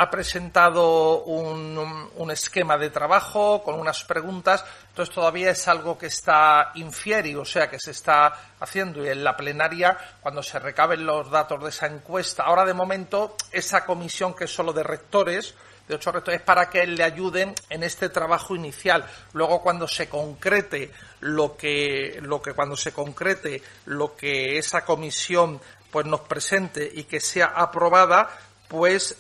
ha 0.01 0.11
presentado 0.11 1.25
un, 1.25 2.31
esquema 2.31 2.79
de 2.79 2.89
trabajo 2.89 3.63
con 3.63 3.79
unas 3.79 4.03
preguntas, 4.05 4.65
entonces 4.89 5.15
todavía 5.15 5.51
es 5.51 5.69
algo 5.69 5.99
que 5.99 6.07
está 6.07 6.71
infieri, 6.77 7.35
o 7.35 7.45
sea, 7.45 7.69
que 7.69 7.79
se 7.79 7.91
está 7.91 8.33
haciendo 8.61 9.05
y 9.05 9.09
en 9.11 9.23
la 9.23 9.37
plenaria, 9.37 9.99
cuando 10.23 10.43
se 10.43 10.59
recaben 10.59 11.05
los 11.05 11.31
datos 11.31 11.63
de 11.63 11.69
esa 11.69 11.87
encuesta, 11.87 12.45
ahora 12.45 12.65
de 12.65 12.73
momento, 12.73 13.37
esa 13.53 13.85
comisión 13.85 14.33
que 14.33 14.45
es 14.45 14.55
solo 14.55 14.73
de 14.73 14.85
rectores, 14.85 15.55
de 15.87 15.97
ocho 15.97 16.13
rectores 16.13 16.41
para 16.41 16.71
que 16.71 16.87
le 16.87 17.05
ayuden 17.05 17.53
en 17.69 17.83
este 17.83 18.09
trabajo 18.09 18.55
inicial. 18.57 19.05
Luego 19.35 19.61
cuando 19.61 19.87
se 19.87 20.09
concrete 20.09 20.93
lo 21.21 21.59
que, 21.59 22.21
lo 22.23 22.41
que 22.41 22.55
cuando 22.55 22.77
se 22.77 22.93
concrete 22.93 23.61
lo 23.85 24.17
que 24.17 24.57
esa 24.57 24.85
comisión 24.85 25.61
pues 25.91 26.07
nos 26.07 26.21
presente 26.21 26.89
y 26.95 27.05
que 27.05 27.19
sea 27.19 27.47
aprobada, 27.47 28.31
pues 28.71 29.19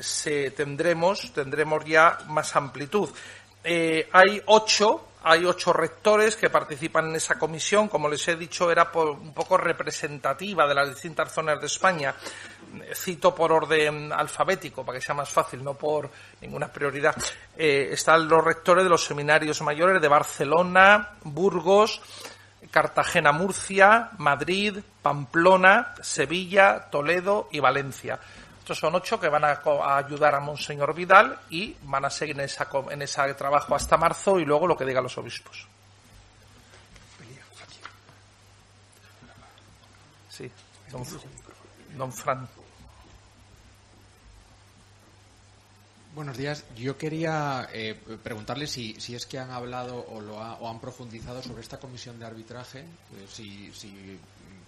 se 0.00 0.50
tendremos 0.50 1.32
tendremos 1.32 1.84
ya 1.84 2.18
más 2.26 2.56
amplitud. 2.56 3.08
Eh, 3.62 4.08
hay 4.12 4.42
ocho 4.46 5.04
hay 5.22 5.44
ocho 5.44 5.72
rectores 5.72 6.36
que 6.36 6.50
participan 6.50 7.08
en 7.08 7.16
esa 7.16 7.38
comisión. 7.38 7.88
Como 7.88 8.08
les 8.08 8.26
he 8.26 8.34
dicho, 8.34 8.70
era 8.70 8.90
un 8.94 9.32
poco 9.32 9.56
representativa 9.56 10.66
de 10.66 10.74
las 10.74 10.88
distintas 10.88 11.32
zonas 11.32 11.60
de 11.60 11.66
España. 11.66 12.14
Eh, 12.82 12.94
Cito 12.94 13.32
por 13.32 13.52
orden 13.52 14.12
alfabético 14.12 14.84
para 14.84 14.98
que 14.98 15.04
sea 15.04 15.14
más 15.14 15.28
fácil, 15.28 15.62
no 15.62 15.74
por 15.74 16.10
ninguna 16.40 16.66
prioridad. 16.66 17.14
Están 17.56 18.28
los 18.28 18.42
rectores 18.42 18.82
de 18.82 18.90
los 18.90 19.04
seminarios 19.04 19.62
mayores 19.62 20.02
de 20.02 20.08
Barcelona, 20.08 21.10
Burgos, 21.22 22.00
Cartagena, 22.70 23.32
Murcia, 23.32 24.10
Madrid, 24.18 24.78
Pamplona, 25.02 25.94
Sevilla, 26.02 26.88
Toledo 26.90 27.48
y 27.52 27.60
Valencia. 27.60 28.18
Estos 28.68 28.80
son 28.80 28.94
ocho 28.96 29.18
que 29.18 29.30
van 29.30 29.44
a, 29.46 29.62
ayudar 29.96 30.34
a 30.34 30.40
Monseñor 30.40 30.92
Vidal 30.94 31.40
y 31.48 31.74
van 31.84 32.04
a 32.04 32.10
seguir 32.10 32.38
en, 32.38 33.00
ese 33.00 33.32
trabajo 33.32 33.74
hasta 33.74 33.96
marzo 33.96 34.38
y 34.38 34.44
luego 34.44 34.66
lo 34.66 34.76
que 34.76 34.84
digan 34.84 35.02
los 35.04 35.16
obispos. 35.16 35.66
Sí, 40.28 40.50
don, 40.90 41.02
don 41.96 42.12
Fran. 42.12 42.46
Buenos 46.14 46.36
días. 46.36 46.62
Yo 46.76 46.98
quería 46.98 47.70
eh, 47.72 47.94
preguntarle 48.22 48.66
si, 48.66 48.96
es 49.14 49.24
que 49.24 49.38
han 49.38 49.50
hablado 49.50 50.04
o, 50.10 50.20
lo 50.20 50.42
ha- 50.42 50.56
o 50.56 50.68
han 50.68 50.78
profundizado 50.78 51.42
sobre 51.42 51.62
esta 51.62 51.78
comisión 51.80 52.18
de 52.18 52.26
arbitraje, 52.26 52.80
eh, 52.80 53.26
si 53.72 53.72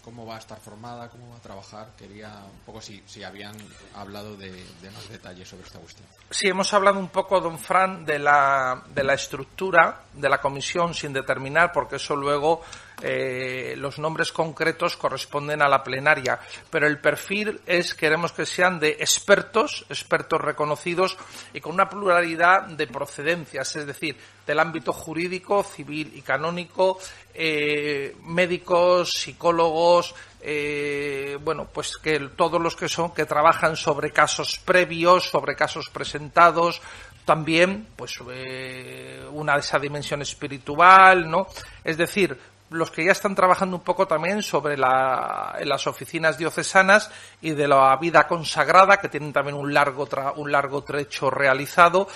cómo 0.05 0.27
va 0.27 0.37
a 0.37 0.39
estar 0.39 0.59
formada, 0.59 1.09
cómo 1.09 1.31
va 1.31 1.37
a 1.37 1.41
trabajar. 1.41 1.89
Quería 1.97 2.29
un 2.29 2.61
poco 2.67 2.81
si, 2.81 3.03
si 3.07 3.23
habían 3.23 3.55
hablado 3.95 4.37
de, 4.37 4.51
de 4.51 4.91
más 4.91 5.09
detalles 5.09 5.49
sobre 5.49 5.65
esta 5.65 5.79
cuestión. 5.79 6.07
Sí, 6.31 6.49
hemos 6.49 6.73
hablado 6.73 6.99
un 6.99 7.09
poco, 7.09 7.41
don 7.41 7.59
Fran, 7.59 8.05
de 8.05 8.19
la, 8.19 8.83
de 8.95 9.05
la 9.05 9.15
estructura 9.15 10.03
de 10.13 10.29
la 10.29 10.41
comisión 10.41 10.95
sin 10.95 11.13
determinar, 11.13 11.73
porque 11.73 11.97
eso 11.97 12.17
luego 12.17 12.63
eh, 13.03 13.75
los 13.77 13.99
nombres 13.99 14.33
concretos 14.33 14.97
corresponden 14.97 15.63
a 15.63 15.69
la 15.69 15.83
plenaria. 15.83 16.39
Pero 16.71 16.87
el 16.87 16.99
perfil 16.99 17.61
es, 17.67 17.95
queremos 17.95 18.33
que 18.33 18.47
sean 18.47 18.79
de 18.79 18.91
expertos, 19.01 19.85
expertos 19.89 20.41
reconocidos 20.41 21.17
y 21.53 21.61
con 21.61 21.73
una 21.73 21.89
pluralidad 21.89 22.67
de 22.67 22.87
procedencias, 22.87 23.77
es 23.77 23.87
decir, 23.87 24.17
del 24.47 24.59
ámbito 24.59 24.93
jurídico, 24.93 25.63
civil 25.63 26.13
y 26.15 26.23
canónico, 26.23 26.99
eh, 27.35 28.17
médicos, 28.25 29.13
psicólogos, 29.13 30.15
eh, 30.43 31.39
bueno, 31.43 31.69
pues 31.73 31.97
que 31.99 32.19
todos 32.35 32.61
los 32.61 32.75
que 32.75 32.89
son, 32.89 33.13
que 33.13 33.27
trabajan 33.27 33.77
sobre 33.77 34.11
casos 34.11 34.59
previos, 34.65 35.29
sobre 35.29 35.55
casos 35.55 35.91
presentados, 35.91 36.81
también, 37.25 37.87
pues, 37.95 38.19
eh, 38.33 39.25
una 39.31 39.55
de 39.55 39.61
esa 39.61 39.79
dimensión 39.79 40.23
espiritual, 40.23 41.31
¿no? 41.31 41.47
Es 41.85 41.97
decir, 41.97 42.37
los 42.71 42.91
que 42.91 43.05
ya 43.05 43.13
están 43.13 43.35
trabajando 43.35 43.77
un 43.77 43.83
poco 43.83 44.07
también 44.07 44.43
sobre 44.43 44.77
la, 44.77 45.57
en 45.59 45.69
las 45.69 45.87
oficinas 45.87 46.39
diocesanas 46.39 47.11
y 47.41 47.51
de 47.51 47.69
la 47.69 47.97
vida 47.97 48.27
consagrada, 48.27 48.99
que 48.99 49.09
tienen 49.09 49.33
también 49.33 49.57
un 49.57 49.75
largo, 49.75 50.09
tra- 50.09 50.33
un 50.37 50.51
largo 50.51 50.83
trecho 50.83 51.31
realizado, 51.31 52.09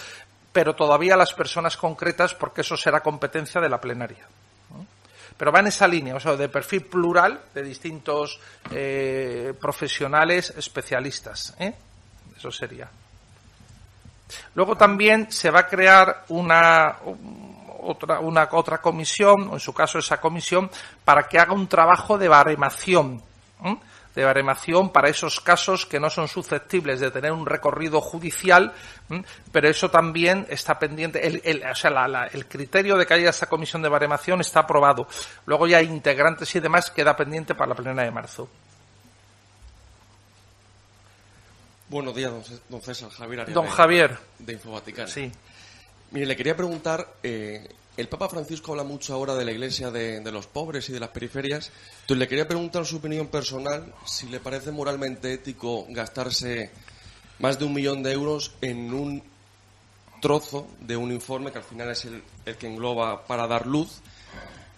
pero 0.53 0.75
todavía 0.75 1.17
las 1.17 1.35
personas 1.35 1.77
concretas, 1.77 2.35
porque 2.35 2.61
eso 2.61 2.77
será 2.77 3.01
competencia 3.01 3.61
de 3.61 3.69
la 3.69 3.81
plenaria 3.81 4.27
pero 5.37 5.51
va 5.51 5.59
en 5.59 5.67
esa 5.67 5.88
línea, 5.88 6.14
o 6.14 6.21
sea, 6.21 6.37
de 6.37 6.49
perfil 6.49 6.85
plural 6.85 7.40
de 7.53 7.62
distintos 7.64 8.38
eh, 8.71 9.53
profesionales 9.61 10.55
especialistas. 10.57 11.57
¿eh? 11.59 11.75
Eso 12.38 12.53
sería. 12.53 12.88
Luego 14.55 14.77
también 14.77 15.33
se 15.33 15.51
va 15.51 15.61
a 15.61 15.67
crear 15.67 16.25
una 16.29 16.99
otra, 17.85 18.20
una 18.20 18.49
otra 18.53 18.79
comisión, 18.79 19.49
o 19.51 19.55
en 19.55 19.61
su 19.61 19.73
caso 19.73 19.99
esa 19.99 20.20
comisión, 20.20 20.70
para 21.05 21.29
que 21.29 21.38
haga 21.38 21.53
un 21.53 21.68
trabajo 21.68 22.18
de 22.18 22.29
baremación. 22.29 23.23
de 24.14 24.25
baremación 24.25 24.90
para 24.90 25.09
esos 25.09 25.40
casos 25.40 25.87
que 25.87 25.99
no 25.99 26.09
son 26.09 26.29
susceptibles 26.29 27.01
de 27.01 27.11
tener 27.11 27.33
un 27.33 27.47
recorrido 27.47 28.01
judicial, 28.01 28.73
pero 29.51 29.68
eso 29.68 29.90
también 29.90 30.47
está 30.49 30.79
pendiente. 30.79 31.27
El, 31.27 31.42
el, 31.44 31.64
o 31.64 31.75
sea, 31.75 32.29
el 32.33 32.47
criterio 32.47 32.97
de 32.97 33.07
que 33.07 33.14
haya 33.14 33.31
esa 33.31 33.49
comisión 33.49 33.83
de 33.83 33.88
baremación 33.88 34.40
está 34.40 34.61
aprobado. 34.61 35.09
Luego 35.47 35.66
ya 35.66 35.83
integrantes 35.83 36.55
y 36.55 36.61
demás 36.61 36.92
queda 36.92 37.16
pendiente 37.16 37.55
para 37.55 37.70
la 37.70 37.75
plena 37.75 38.03
de 38.03 38.11
marzo. 38.12 38.49
Buenos 41.88 42.14
días, 42.14 42.33
don 42.68 42.83
César. 42.83 43.11
Javier 43.11 43.53
Don 43.53 43.66
Javier. 43.66 44.18
De 44.38 44.55
Infovaticana. 44.55 45.09
Sí. 45.09 45.31
Mire, 46.14 46.27
le 46.27 46.37
quería 46.37 46.57
preguntar, 46.57 47.16
eh, 47.24 47.68
el 47.96 48.07
Papa 48.07 48.29
Francisco 48.29 48.70
habla 48.70 48.85
mucho 48.85 49.12
ahora 49.14 49.35
de 49.35 49.44
la 49.44 49.50
Iglesia 49.50 49.90
de, 49.90 50.22
los 50.31 50.46
pobres 50.46 50.88
y 50.88 50.92
de 50.92 51.00
las 51.00 51.09
periferias. 51.09 51.72
Entonces 52.03 52.18
le 52.18 52.29
quería 52.29 52.46
preguntar 52.46 52.87
su 52.87 52.98
opinión 52.98 53.27
personal, 53.27 53.92
si 54.07 54.29
le 54.29 54.38
parece 54.38 54.70
moralmente 54.70 55.33
ético 55.33 55.87
gastarse 55.88 56.70
más 57.40 57.59
de 57.59 57.64
un 57.64 57.74
millón 57.74 58.05
de 58.05 58.12
euros 58.12 58.55
en 58.61 58.94
un 58.94 59.24
trozo 60.22 60.68
de 60.79 60.96
un 60.96 61.11
informe 61.11 61.50
que 61.50 61.59
al 61.59 61.64
final 61.64 61.90
es 61.90 62.05
el, 62.05 62.22
el 62.46 62.57
que 62.59 62.68
engloba 62.68 63.27
para 63.27 63.48
dar 63.48 63.66
luz 63.66 64.00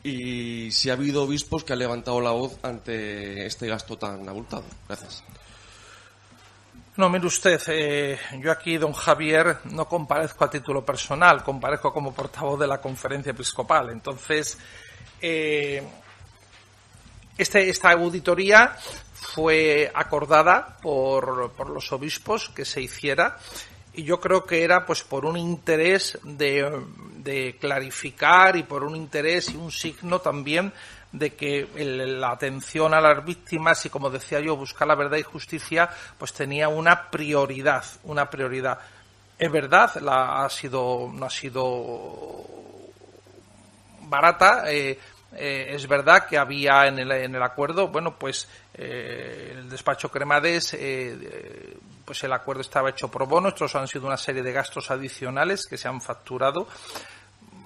y 0.02 0.70
si 0.72 0.88
ha 0.88 0.94
habido 0.94 1.24
obispos 1.24 1.64
que 1.64 1.74
han 1.74 1.80
levantado 1.80 2.18
la 2.22 2.30
voz 2.30 2.56
ante 2.62 3.44
este 3.44 3.66
gasto 3.66 3.98
tan 3.98 4.26
abultado. 4.26 4.64
Gracias. 4.88 5.22
No, 6.96 7.10
mire 7.10 7.26
usted, 7.26 7.60
eh, 7.68 8.18
yo 8.40 8.50
aquí, 8.50 8.78
don 8.78 8.94
Javier, 8.94 9.58
no 9.64 9.86
comparezco 9.86 10.44
a 10.44 10.50
título 10.50 10.82
personal, 10.82 11.44
comparezco 11.44 11.92
como 11.92 12.14
portavoz 12.14 12.58
de 12.58 12.66
la 12.66 12.80
conferencia 12.80 13.32
episcopal. 13.32 13.90
Entonces, 13.90 14.56
eh, 15.20 15.86
este, 17.36 17.68
esta 17.68 17.90
auditoría 17.90 18.74
fue 19.12 19.92
acordada 19.94 20.78
por, 20.80 21.52
por, 21.52 21.68
los 21.68 21.92
obispos 21.92 22.48
que 22.48 22.64
se 22.64 22.80
hiciera 22.80 23.36
y 23.92 24.02
yo 24.02 24.18
creo 24.18 24.46
que 24.46 24.64
era 24.64 24.86
pues 24.86 25.02
por 25.02 25.26
un 25.26 25.36
interés 25.36 26.18
de, 26.22 26.82
de 27.18 27.58
clarificar 27.60 28.56
y 28.56 28.62
por 28.62 28.84
un 28.84 28.96
interés 28.96 29.50
y 29.50 29.56
un 29.56 29.70
signo 29.70 30.20
también 30.20 30.72
de 31.12 31.34
que 31.34 31.68
la 31.76 32.30
atención 32.30 32.94
a 32.94 33.00
las 33.00 33.24
víctimas 33.24 33.84
y, 33.86 33.90
como 33.90 34.10
decía 34.10 34.40
yo, 34.40 34.56
buscar 34.56 34.88
la 34.88 34.94
verdad 34.94 35.16
y 35.18 35.22
justicia, 35.22 35.88
pues 36.18 36.32
tenía 36.32 36.68
una 36.68 37.10
prioridad, 37.10 37.84
una 38.04 38.28
prioridad. 38.28 38.78
Es 39.38 39.50
verdad, 39.50 39.94
la, 39.96 40.44
ha 40.44 40.50
sido, 40.50 41.10
no 41.12 41.26
ha 41.26 41.30
sido 41.30 42.44
barata. 44.02 44.70
Eh, 44.72 44.98
eh, 45.34 45.66
es 45.70 45.86
verdad 45.86 46.26
que 46.26 46.38
había 46.38 46.86
en 46.86 46.98
el, 46.98 47.10
en 47.10 47.34
el 47.34 47.42
acuerdo, 47.42 47.88
bueno, 47.88 48.18
pues 48.18 48.48
eh, 48.74 49.54
el 49.56 49.68
despacho 49.68 50.10
Cremades, 50.10 50.76
pues 52.04 52.24
el 52.24 52.32
acuerdo 52.32 52.62
estaba 52.62 52.90
hecho 52.90 53.10
pro 53.10 53.26
bono. 53.26 53.48
Estos 53.48 53.74
han 53.74 53.88
sido 53.88 54.06
una 54.06 54.16
serie 54.16 54.42
de 54.42 54.52
gastos 54.52 54.90
adicionales 54.90 55.66
que 55.68 55.76
se 55.76 55.88
han 55.88 56.00
facturado 56.00 56.68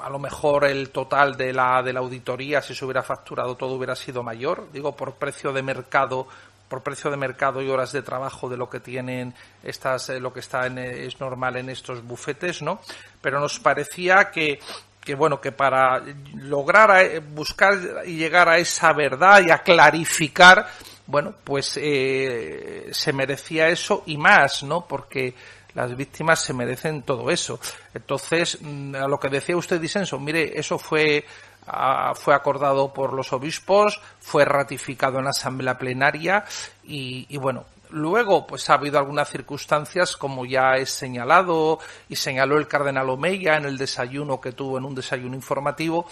a 0.03 0.11
lo 0.11 0.19
mejor 0.19 0.65
el 0.65 0.91
total 0.91 1.37
de 1.37 1.53
la, 1.53 1.83
de 1.83 1.93
la 1.93 2.01
auditoría, 2.01 2.63
si 2.63 2.75
se 2.75 2.85
hubiera 2.85 3.03
facturado 3.03 3.57
todo, 3.57 3.75
hubiera 3.75 3.97
sido 3.97 4.23
mayor. 4.23 4.69
Digo, 4.73 4.97
por 4.97 5.15
precio 5.15 5.53
de 5.53 5.63
mercado, 5.63 6.27
por 6.69 6.83
precio 6.83 7.11
de 7.11 7.17
mercado 7.17 7.61
y 7.61 7.69
horas 7.69 7.93
de 7.93 8.03
trabajo 8.03 8.49
de 8.49 8.57
lo 8.57 8.71
que 8.71 8.81
tienen 8.81 9.35
estas, 9.63 10.09
eh, 10.09 10.21
lo 10.21 10.33
que 10.33 10.41
está 10.41 10.67
en, 10.67 10.79
es 10.79 11.21
normal 11.21 11.57
en 11.57 11.69
estos 11.69 12.03
bufetes, 12.03 12.63
¿no? 12.63 12.81
Pero 13.21 13.41
nos 13.41 13.59
parecía 13.59 14.31
que, 14.31 14.61
que 15.01 15.15
bueno, 15.15 15.41
que 15.41 15.51
para 15.53 16.03
lograr 16.35 17.03
eh, 17.03 17.19
buscar 17.19 18.05
y 18.07 18.17
llegar 18.17 18.49
a 18.49 18.59
esa 18.59 18.93
verdad 18.93 19.43
y 19.45 19.51
a 19.51 19.63
clarificar, 19.63 20.69
bueno, 21.07 21.35
pues 21.43 21.77
eh, 21.77 22.89
se 22.93 23.13
merecía 23.13 23.69
eso 23.69 24.05
y 24.07 24.17
más, 24.17 24.63
¿no? 24.63 24.87
Porque 24.87 25.35
las 25.75 25.97
víctimas 25.97 26.43
se 26.43 26.53
merecen 26.53 27.03
todo 27.03 27.31
eso. 27.31 27.61
Entonces, 27.95 28.59
mm, 28.61 28.95
a 28.95 29.09
lo 29.09 29.19
que 29.19 29.29
decía 29.29 29.57
usted, 29.57 29.81
Disenso, 29.81 30.19
mire, 30.19 30.59
eso 30.59 30.79
fue, 30.79 31.25
ah, 31.67 32.13
fue 32.15 32.35
acordado 32.35 32.93
por 32.93 33.13
los 33.13 33.33
obispos, 33.33 34.01
fue 34.21 34.45
ratificado 34.45 35.19
en 35.19 35.25
la 35.25 35.31
asamblea 35.31 35.79
plenaria 35.79 36.45
y, 36.85 37.27
y 37.29 37.37
bueno, 37.37 37.65
Luego, 37.93 38.47
pues 38.47 38.71
ha 38.71 38.75
habido 38.75 38.99
algunas 38.99 39.29
circunstancias, 39.29 40.17
como 40.17 40.47
ya 40.47 40.77
he 40.77 40.87
señalado 40.87 41.81
y 42.09 42.17
señaló 42.17 42.57
el 42.57 42.69
cardenal 42.69 43.11
Omeya 43.11 43.57
en 43.57 43.65
el 43.65 43.77
desayuno 43.77 44.41
que 44.41 44.53
tuvo 44.53 44.79
en 44.79 44.85
un 44.85 44.95
desayuno 44.95 45.35
informativo. 45.35 46.07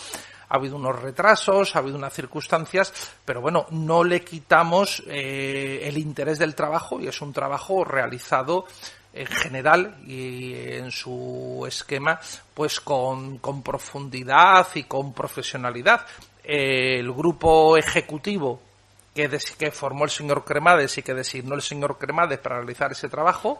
Ha 0.48 0.56
habido 0.56 0.76
unos 0.76 1.00
retrasos, 1.00 1.76
ha 1.76 1.80
habido 1.80 1.96
unas 1.96 2.12
circunstancias, 2.12 2.92
pero 3.24 3.40
bueno, 3.40 3.66
no 3.70 4.04
le 4.04 4.22
quitamos 4.24 5.02
eh, 5.06 5.80
el 5.84 5.98
interés 5.98 6.38
del 6.38 6.54
trabajo 6.54 7.00
y 7.00 7.06
es 7.06 7.20
un 7.20 7.32
trabajo 7.32 7.84
realizado 7.84 8.66
en 9.12 9.26
general 9.26 9.96
y 10.06 10.54
en 10.54 10.90
su 10.90 11.64
esquema, 11.66 12.20
pues 12.54 12.80
con, 12.80 13.40
profundidad 13.64 14.68
y 14.74 14.84
con 14.84 15.12
profesionalidad. 15.12 16.06
El 16.44 17.12
grupo 17.12 17.76
ejecutivo 17.76 18.60
que, 19.14 19.28
que 19.58 19.70
formó 19.70 20.04
el 20.04 20.10
señor 20.10 20.44
Cremades 20.44 20.96
y 20.98 21.02
que 21.02 21.14
designó 21.14 21.54
el 21.54 21.62
señor 21.62 21.98
Cremades 21.98 22.38
para 22.38 22.56
realizar 22.58 22.92
ese 22.92 23.08
trabajo, 23.08 23.58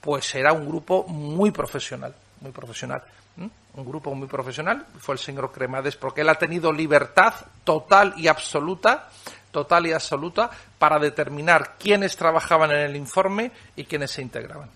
pues 0.00 0.34
era 0.34 0.52
un 0.52 0.68
grupo 0.68 1.04
muy 1.06 1.50
profesional, 1.50 2.14
muy 2.40 2.52
profesional. 2.52 3.02
Un 3.36 3.84
grupo 3.84 4.14
muy 4.14 4.28
profesional, 4.28 4.86
fue 4.98 5.14
el 5.14 5.18
señor 5.18 5.52
Cremades, 5.52 5.96
porque 5.96 6.22
él 6.22 6.28
ha 6.28 6.34
tenido 6.34 6.72
libertad 6.72 7.32
total 7.64 8.14
y 8.16 8.28
absoluta, 8.28 9.08
total 9.50 9.86
y 9.86 9.92
absoluta, 9.92 10.50
para 10.78 10.98
determinar 10.98 11.76
quiénes 11.78 12.16
trabajaban 12.16 12.70
en 12.72 12.80
el 12.80 12.96
informe 12.96 13.52
y 13.76 13.84
quiénes 13.84 14.10
se 14.10 14.22
integraban. 14.22 14.68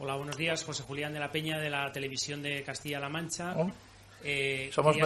Hola, 0.00 0.14
buenos 0.14 0.36
días. 0.36 0.62
José 0.62 0.84
Julián 0.84 1.12
de 1.12 1.18
la 1.18 1.32
Peña 1.32 1.58
de 1.58 1.68
la 1.68 1.90
Televisión 1.90 2.40
de 2.40 2.62
Castilla-La 2.62 3.08
Mancha. 3.08 3.54
Eh, 4.22 4.70
somos, 4.72 4.96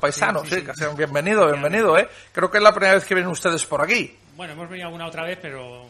paisanos, 0.00 0.48
sí, 0.48 0.64
sí, 0.74 0.84
bienvenido, 0.96 1.46
bienvenido, 1.46 1.98
¿eh? 1.98 2.08
Creo 2.32 2.50
que 2.50 2.58
es 2.58 2.62
la 2.62 2.72
primera 2.72 2.94
vez 2.94 3.04
que 3.04 3.14
vienen 3.14 3.30
ustedes 3.30 3.66
por 3.66 3.82
aquí. 3.82 4.16
Bueno, 4.36 4.52
hemos 4.52 4.68
venido 4.68 4.86
alguna 4.86 5.06
otra 5.06 5.24
vez, 5.24 5.38
pero 5.42 5.86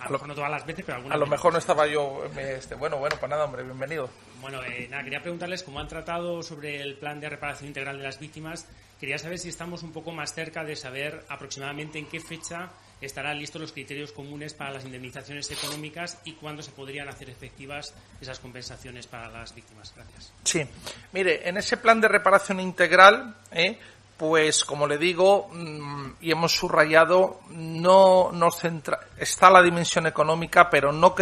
a 0.00 0.04
lo 0.06 0.12
mejor 0.12 0.28
no 0.28 0.34
todas 0.34 0.50
las 0.50 0.66
veces, 0.66 0.84
pero 0.84 0.96
alguna 0.96 1.14
A 1.14 1.18
lo 1.18 1.26
mejor 1.26 1.52
no 1.52 1.58
estaba 1.58 1.86
yo. 1.86 2.24
Este, 2.36 2.74
bueno, 2.74 2.98
bueno, 2.98 3.16
pues 3.18 3.30
nada, 3.30 3.44
hombre, 3.44 3.62
bienvenido. 3.62 4.08
Bueno, 4.40 4.62
eh, 4.64 4.86
nada, 4.90 5.02
quería 5.02 5.20
preguntarles 5.20 5.62
cómo 5.62 5.80
han 5.80 5.88
tratado 5.88 6.42
sobre 6.42 6.80
el 6.80 6.96
plan 6.96 7.20
de 7.20 7.28
reparación 7.28 7.68
integral 7.68 7.98
de 7.98 8.04
las 8.04 8.18
víctimas. 8.18 8.66
Quería 8.98 9.18
saber 9.18 9.38
si 9.38 9.48
estamos 9.48 9.82
un 9.82 9.92
poco 9.92 10.12
más 10.12 10.34
cerca 10.34 10.64
de 10.64 10.76
saber 10.76 11.24
aproximadamente 11.28 11.98
en 11.98 12.06
qué 12.06 12.20
fecha 12.20 12.70
estarán 13.00 13.38
listos 13.38 13.60
los 13.60 13.72
criterios 13.72 14.12
comunes 14.12 14.54
para 14.54 14.72
las 14.72 14.84
indemnizaciones 14.84 15.50
económicas 15.50 16.18
y 16.24 16.32
cuándo 16.34 16.62
se 16.62 16.70
podrían 16.72 17.08
hacer 17.08 17.30
efectivas 17.30 17.94
esas 18.20 18.38
compensaciones 18.38 19.06
para 19.06 19.28
las 19.28 19.54
víctimas. 19.54 19.92
Gracias. 19.94 20.32
Sí, 20.44 20.66
mire, 21.12 21.48
en 21.48 21.56
ese 21.56 21.76
plan 21.76 22.00
de 22.00 22.08
reparación 22.08 22.60
integral, 22.60 23.36
¿eh? 23.52 23.78
pues 24.20 24.66
como 24.66 24.86
le 24.86 24.98
digo 24.98 25.48
mm, 25.50 26.10
y 26.20 26.30
hemos 26.30 26.52
subrayado, 26.52 27.40
no 27.52 28.30
nos 28.32 28.58
centra, 28.58 29.00
está 29.16 29.50
la 29.50 29.62
dimensión 29.62 30.06
económica, 30.06 30.68
pero 30.68 30.92
no, 30.92 31.14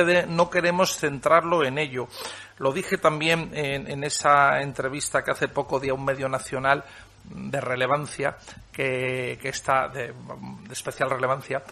queremos 0.51 0.97
centrarlo 0.97 1.65
en 1.65 1.79
ello. 1.79 2.09
Lo 2.59 2.73
dije 2.73 2.99
también 2.99 3.53
en, 3.55 3.89
en 3.89 4.03
esa 4.03 4.61
entrevista 4.63 5.23
que 5.23 5.31
hace 5.31 5.47
poco 5.47 5.79
di 5.79 5.91
a 5.91 5.95
un 5.95 6.05
medio 6.05 6.29
nacional 6.29 6.83
de 7.31 7.61
relevancia 7.61 8.37
que, 8.73 9.39
está 9.43 9.89
de, 9.89 10.15
especial 10.71 11.11
relevancia 11.11 11.63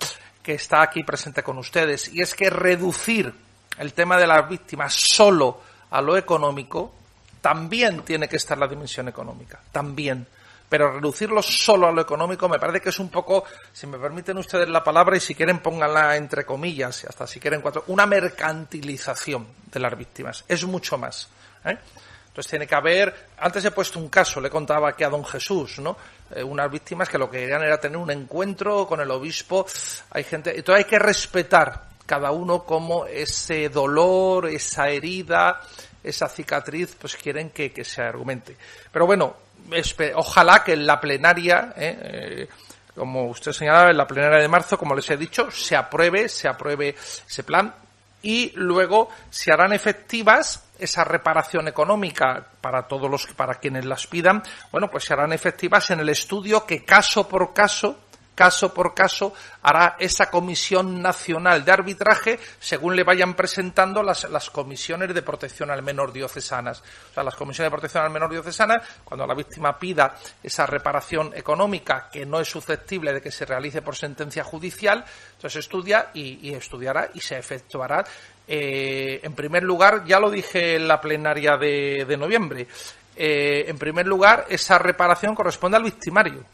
que 0.42 0.54
está 0.54 0.82
aquí 0.82 1.02
presente 1.02 1.42
con 1.42 1.58
ustedes 1.58 2.12
y 2.12 2.20
es 2.20 2.34
que 2.34 2.50
reducir 2.50 3.32
el 3.78 3.92
tema 3.92 4.16
de 4.16 4.26
las 4.26 4.48
víctimas 4.48 4.94
solo 4.94 5.60
a 5.90 6.00
lo 6.00 6.16
económico 6.16 6.94
también 7.40 8.02
tiene 8.02 8.28
que 8.28 8.36
estar 8.36 8.58
la 8.58 8.68
dimensión 8.68 9.08
económica 9.08 9.60
también 9.70 10.26
pero 10.68 10.92
reducirlo 10.92 11.42
solo 11.42 11.86
a 11.86 11.92
lo 11.92 12.00
económico 12.00 12.48
me 12.48 12.58
parece 12.58 12.80
que 12.80 12.88
es 12.88 12.98
un 12.98 13.08
poco, 13.08 13.44
si 13.72 13.86
me 13.86 13.98
permiten 13.98 14.36
ustedes 14.38 14.68
la 14.68 14.82
palabra 14.82 15.16
y 15.16 15.20
si 15.20 15.34
quieren 15.34 15.60
pónganla 15.60 16.16
entre 16.16 16.44
comillas, 16.44 17.04
hasta 17.04 17.26
si 17.26 17.38
quieren 17.38 17.60
cuatro, 17.60 17.84
una 17.88 18.06
mercantilización 18.06 19.46
de 19.70 19.80
las 19.80 19.96
víctimas. 19.96 20.44
Es 20.48 20.64
mucho 20.64 20.98
más. 20.98 21.28
¿eh? 21.64 21.78
Entonces 22.36 22.50
tiene 22.50 22.66
que 22.66 22.74
haber, 22.74 23.14
antes 23.38 23.64
he 23.64 23.70
puesto 23.70 23.98
un 23.98 24.10
caso, 24.10 24.42
le 24.42 24.50
contaba 24.50 24.90
aquí 24.90 25.02
a 25.02 25.08
don 25.08 25.24
Jesús, 25.24 25.78
¿no? 25.78 25.96
Eh, 26.34 26.42
unas 26.42 26.70
víctimas 26.70 27.08
que 27.08 27.16
lo 27.16 27.30
que 27.30 27.38
querían 27.38 27.62
era 27.62 27.80
tener 27.80 27.96
un 27.96 28.10
encuentro 28.10 28.86
con 28.86 29.00
el 29.00 29.10
obispo. 29.10 29.64
Hay 30.10 30.22
gente, 30.22 30.54
entonces 30.54 30.84
hay 30.84 30.90
que 30.90 30.98
respetar 30.98 31.84
cada 32.04 32.32
uno 32.32 32.62
como 32.64 33.06
ese 33.06 33.70
dolor, 33.70 34.48
esa 34.48 34.90
herida, 34.90 35.62
esa 36.04 36.28
cicatriz, 36.28 36.94
pues 37.00 37.16
quieren 37.16 37.48
que, 37.48 37.72
que 37.72 37.84
se 37.84 38.02
argumente. 38.02 38.54
Pero 38.92 39.06
bueno, 39.06 39.34
ojalá 40.16 40.62
que 40.62 40.74
en 40.74 40.86
la 40.86 41.00
plenaria, 41.00 41.72
¿eh? 41.74 41.98
Eh, 42.02 42.48
como 42.94 43.30
usted 43.30 43.52
señalaba, 43.52 43.92
en 43.92 43.96
la 43.96 44.06
plenaria 44.06 44.42
de 44.42 44.48
marzo, 44.48 44.76
como 44.76 44.94
les 44.94 45.08
he 45.08 45.16
dicho, 45.16 45.50
se 45.50 45.74
apruebe, 45.74 46.28
se 46.28 46.48
apruebe 46.48 46.96
ese 47.26 47.44
plan 47.44 47.74
y 48.22 48.52
luego 48.54 49.08
se 49.30 49.52
harán 49.52 49.72
efectivas 49.72 50.64
esa 50.78 51.04
reparación 51.04 51.68
económica 51.68 52.46
para 52.60 52.86
todos 52.86 53.10
los 53.10 53.26
para 53.28 53.54
quienes 53.54 53.84
las 53.84 54.06
pidan, 54.06 54.42
bueno, 54.70 54.90
pues 54.90 55.04
se 55.04 55.14
harán 55.14 55.32
efectivas 55.32 55.90
en 55.90 56.00
el 56.00 56.08
estudio 56.08 56.66
que 56.66 56.84
caso 56.84 57.28
por 57.28 57.54
caso 57.54 58.00
caso 58.36 58.72
por 58.72 58.94
caso, 58.94 59.32
hará 59.62 59.96
esa 59.98 60.30
comisión 60.30 61.02
nacional 61.02 61.64
de 61.64 61.72
arbitraje 61.72 62.38
según 62.60 62.94
le 62.94 63.02
vayan 63.02 63.34
presentando 63.34 64.02
las, 64.02 64.30
las, 64.30 64.50
comisiones 64.50 65.12
de 65.12 65.22
protección 65.22 65.70
al 65.70 65.82
menor 65.82 66.12
diocesanas. 66.12 66.82
O 67.10 67.14
sea, 67.14 67.24
las 67.24 67.34
comisiones 67.34 67.72
de 67.72 67.76
protección 67.76 68.04
al 68.04 68.10
menor 68.10 68.30
diocesana, 68.30 68.80
cuando 69.02 69.26
la 69.26 69.34
víctima 69.34 69.78
pida 69.78 70.14
esa 70.42 70.66
reparación 70.66 71.32
económica 71.34 72.08
que 72.12 72.26
no 72.26 72.38
es 72.38 72.48
susceptible 72.48 73.14
de 73.14 73.22
que 73.22 73.32
se 73.32 73.46
realice 73.46 73.80
por 73.80 73.96
sentencia 73.96 74.44
judicial, 74.44 75.02
entonces 75.34 75.60
estudia 75.60 76.10
y, 76.12 76.52
estudiará 76.52 77.08
y 77.14 77.20
se 77.20 77.38
efectuará. 77.38 78.04
Eh, 78.46 79.20
en 79.22 79.32
primer 79.32 79.62
lugar, 79.62 80.04
ya 80.04 80.20
lo 80.20 80.30
dije 80.30 80.76
en 80.76 80.86
la 80.86 81.00
plenaria 81.00 81.56
de, 81.56 82.16
noviembre, 82.18 82.68
eh, 83.16 83.64
en 83.66 83.78
primer 83.78 84.06
lugar, 84.06 84.44
esa 84.50 84.78
reparación 84.78 85.34
corresponde 85.34 85.78
al 85.78 85.84
victimario 85.84 86.44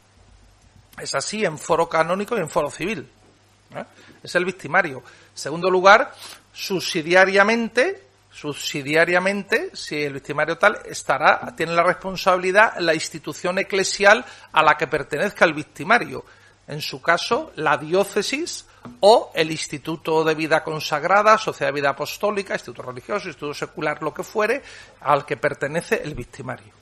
es 1.00 1.14
así 1.14 1.44
en 1.44 1.58
foro 1.58 1.88
canónico 1.88 2.36
y 2.36 2.40
en 2.40 2.48
foro 2.48 2.70
civil. 2.70 3.08
¿eh? 3.74 3.84
Es 4.22 4.34
el 4.34 4.44
victimario. 4.44 5.02
Segundo 5.34 5.70
lugar, 5.70 6.14
subsidiariamente, 6.52 8.02
subsidiariamente, 8.30 9.70
si 9.74 10.02
el 10.02 10.14
victimario 10.14 10.58
tal 10.58 10.78
estará, 10.84 11.54
tiene 11.56 11.74
la 11.74 11.82
responsabilidad 11.82 12.78
la 12.78 12.94
institución 12.94 13.58
eclesial 13.58 14.24
a 14.52 14.62
la 14.62 14.76
que 14.76 14.86
pertenezca 14.86 15.44
el 15.44 15.54
victimario. 15.54 16.24
En 16.68 16.80
su 16.80 17.02
caso, 17.02 17.52
la 17.56 17.76
diócesis 17.76 18.66
o 19.00 19.32
el 19.34 19.50
Instituto 19.50 20.24
de 20.24 20.34
Vida 20.34 20.62
Consagrada, 20.62 21.36
Sociedad 21.36 21.72
de 21.72 21.80
Vida 21.80 21.90
Apostólica, 21.90 22.54
Instituto 22.54 22.82
Religioso, 22.82 23.28
Instituto 23.28 23.54
Secular, 23.54 24.02
lo 24.02 24.14
que 24.14 24.22
fuere, 24.22 24.62
al 25.00 25.26
que 25.26 25.36
pertenece 25.36 26.02
el 26.02 26.14
victimario 26.14 26.72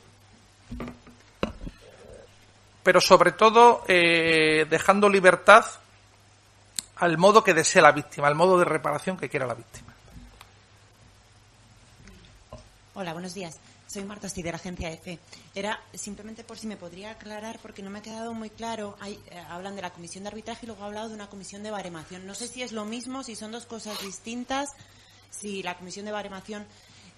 pero 2.82 3.00
sobre 3.00 3.32
todo 3.32 3.84
eh, 3.88 4.66
dejando 4.68 5.08
libertad 5.08 5.64
al 6.96 7.18
modo 7.18 7.42
que 7.42 7.54
desee 7.54 7.82
la 7.82 7.92
víctima, 7.92 8.28
al 8.28 8.34
modo 8.34 8.58
de 8.58 8.64
reparación 8.64 9.16
que 9.16 9.28
quiera 9.28 9.46
la 9.46 9.54
víctima. 9.54 9.94
Hola, 12.94 13.12
buenos 13.12 13.32
días. 13.32 13.58
Soy 13.86 14.04
Marta 14.04 14.28
Sti 14.28 14.42
de 14.42 14.52
la 14.52 14.56
agencia 14.56 14.90
EFE. 14.90 15.18
Era 15.54 15.80
simplemente 15.94 16.44
por 16.44 16.58
si 16.58 16.68
me 16.68 16.76
podría 16.76 17.10
aclarar, 17.12 17.58
porque 17.60 17.82
no 17.82 17.90
me 17.90 17.98
ha 17.98 18.02
quedado 18.02 18.34
muy 18.34 18.50
claro. 18.50 18.96
Eh, 19.04 19.18
hablan 19.48 19.74
de 19.74 19.82
la 19.82 19.90
comisión 19.90 20.22
de 20.22 20.28
arbitraje 20.28 20.60
y 20.62 20.66
luego 20.66 20.84
ha 20.84 20.86
hablado 20.86 21.08
de 21.08 21.14
una 21.14 21.28
comisión 21.28 21.62
de 21.62 21.72
baremación. 21.72 22.26
No 22.26 22.34
sé 22.34 22.46
si 22.46 22.62
es 22.62 22.70
lo 22.70 22.84
mismo, 22.84 23.24
si 23.24 23.34
son 23.34 23.50
dos 23.50 23.66
cosas 23.66 24.00
distintas, 24.02 24.68
si 25.30 25.62
la 25.62 25.76
comisión 25.76 26.06
de 26.06 26.12
baremación 26.12 26.66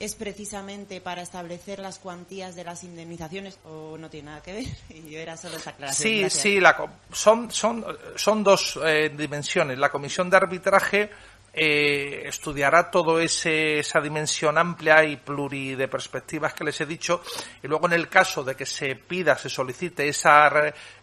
es 0.03 0.17
precisamente 0.17 1.01
para 1.01 1.23
establecer 1.23 1.79
las 1.79 2.01
cuantías 2.01 2.57
de 2.57 2.65
las 2.65 2.83
indemnizaciones 2.83 3.57
o 3.65 3.97
no 3.97 4.11
tiene 4.11 4.31
nada 4.31 4.43
que 4.43 4.53
ver? 4.53 4.65
Y 5.09 5.15
era 5.15 5.37
solo 5.37 5.59
esa 5.59 5.71
aclaración. 5.71 6.09
Sí, 6.09 6.29
sí, 6.29 6.61
la, 6.61 6.77
son, 7.13 7.51
son, 7.53 7.87
son 8.17 8.43
dos 8.43 8.81
eh, 8.85 9.13
dimensiones. 9.17 9.79
La 9.79 9.91
comisión 9.91 10.29
de 10.29 10.37
arbitraje 10.37 11.11
eh, 11.55 12.23
estudiará 12.25 12.91
todo 12.91 13.21
ese 13.21 13.79
esa 13.79 14.01
dimensión 14.01 14.59
amplia 14.59 15.05
y 15.05 15.19
pluri 15.19 15.77
de 15.77 15.87
perspectivas 15.87 16.53
que 16.55 16.65
les 16.65 16.81
he 16.81 16.87
dicho 16.87 17.23
y 17.63 17.69
luego 17.69 17.87
en 17.87 17.93
el 17.93 18.09
caso 18.09 18.43
de 18.43 18.57
que 18.57 18.65
se 18.65 18.97
pida 18.97 19.37
se 19.37 19.51
solicite 19.51 20.09
esa 20.09 20.51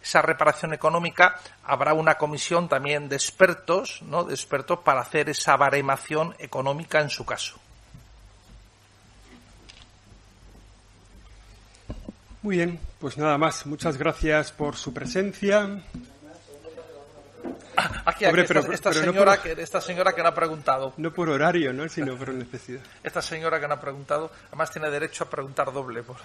esa 0.02 0.22
reparación 0.22 0.74
económica 0.74 1.38
habrá 1.62 1.94
una 1.94 2.16
comisión 2.16 2.68
también 2.68 3.08
de 3.08 3.14
expertos 3.14 4.02
no 4.02 4.24
de 4.24 4.34
expertos 4.34 4.80
para 4.80 5.02
hacer 5.02 5.30
esa 5.30 5.56
baremación 5.56 6.34
económica 6.40 7.00
en 7.00 7.10
su 7.10 7.24
caso 7.24 7.60
Muy 12.42 12.56
bien, 12.56 12.78
pues 12.98 13.18
nada 13.18 13.36
más. 13.36 13.66
Muchas 13.66 13.98
gracias 13.98 14.50
por 14.52 14.76
su 14.76 14.94
presencia. 14.94 15.82
Aquí, 18.04 18.24
aquí 18.24 18.40
esta, 18.72 18.92
señora, 18.92 19.40
que, 19.42 19.52
esta 19.52 19.80
señora 19.80 20.14
que 20.14 20.22
no 20.22 20.28
ha 20.28 20.34
preguntado. 20.34 20.94
No 20.96 21.12
por 21.12 21.28
horario, 21.28 21.72
¿no? 21.72 21.88
sino 21.88 22.16
por 22.16 22.30
necesidad. 22.30 22.80
Esta 23.02 23.22
señora 23.22 23.60
que 23.60 23.68
no 23.68 23.74
ha 23.74 23.80
preguntado, 23.80 24.30
además 24.48 24.70
tiene 24.70 24.90
derecho 24.90 25.24
a 25.24 25.30
preguntar 25.30 25.72
doble. 25.72 26.02
Por... 26.02 26.16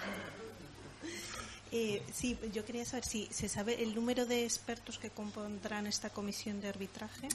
Eh, 1.71 2.01
sí, 2.13 2.37
yo 2.53 2.65
quería 2.65 2.85
saber 2.85 3.05
si 3.05 3.27
se 3.31 3.47
sabe 3.47 3.81
el 3.81 3.95
número 3.95 4.25
de 4.25 4.43
expertos 4.43 4.97
que 4.97 5.09
compondrán 5.09 5.87
esta 5.87 6.09
comisión 6.09 6.61
de 6.61 6.69
arbitraje. 6.69 7.27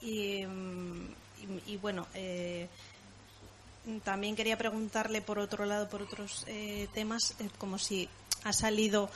Y, 0.00 0.44
mm, 0.46 1.08
y, 1.66 1.76
bueno, 1.76 2.06
eh, 2.14 2.68
también 4.02 4.34
quería 4.34 4.56
preguntarle, 4.56 5.20
por 5.20 5.38
otro 5.38 5.66
lado, 5.66 5.88
por 5.88 6.02
otros 6.02 6.44
eh, 6.46 6.88
temas, 6.94 7.34
eh, 7.38 7.48
como 7.58 7.78
si 7.78 8.08
ha 8.44 8.52
salido 8.52 9.10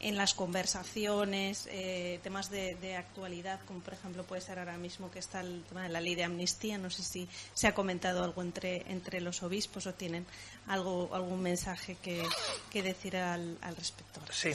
en 0.00 0.16
las 0.16 0.32
conversaciones 0.32 1.68
eh, 1.70 2.20
temas 2.22 2.50
de, 2.50 2.96
actualidad, 2.96 3.60
como 3.66 3.80
por 3.80 3.92
ejemplo 3.92 4.24
puede 4.24 4.40
ser 4.40 4.58
ahora 4.58 4.78
mismo 4.78 5.10
que 5.10 5.18
está 5.18 5.40
el 5.40 5.62
tema 5.68 5.82
de 5.82 5.90
la 5.90 6.00
ley 6.00 6.14
de 6.14 6.24
amnistía. 6.24 6.78
No 6.78 6.90
sé 6.90 7.02
si 7.02 7.28
se 7.52 7.66
ha 7.66 7.74
comentado 7.74 8.24
algo 8.24 8.40
entre, 8.40 8.90
entre 8.90 9.20
los 9.20 9.42
obispos 9.42 9.86
o 9.86 9.92
tienen 9.92 10.24
algo, 10.68 11.10
algún 11.12 11.42
mensaje 11.42 11.96
que, 12.02 12.82
decir 12.82 13.16
al, 13.16 13.58
al 13.60 13.76
respecto. 13.76 14.20
Sí. 14.30 14.52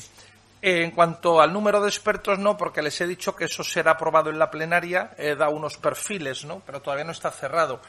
En 0.64 0.90
cuanto 0.90 1.40
al 1.40 1.54
número 1.54 1.80
de 1.80 1.90
expertos, 1.90 2.40
no, 2.40 2.58
porque 2.58 2.82
les 2.82 3.00
he 3.00 3.06
dicho 3.06 3.36
que 3.36 3.46
eso 3.46 3.64
será 3.64 3.92
aprobado 3.92 4.32
en 4.32 4.40
la 4.40 4.50
plenaria, 4.50 5.12
da 5.38 5.50
unos 5.50 5.78
perfiles, 5.78 6.44
¿no? 6.44 6.64
Pero 6.66 6.82
todavía 6.82 7.04
no 7.04 7.12
está 7.12 7.30
cerrado. 7.30 7.82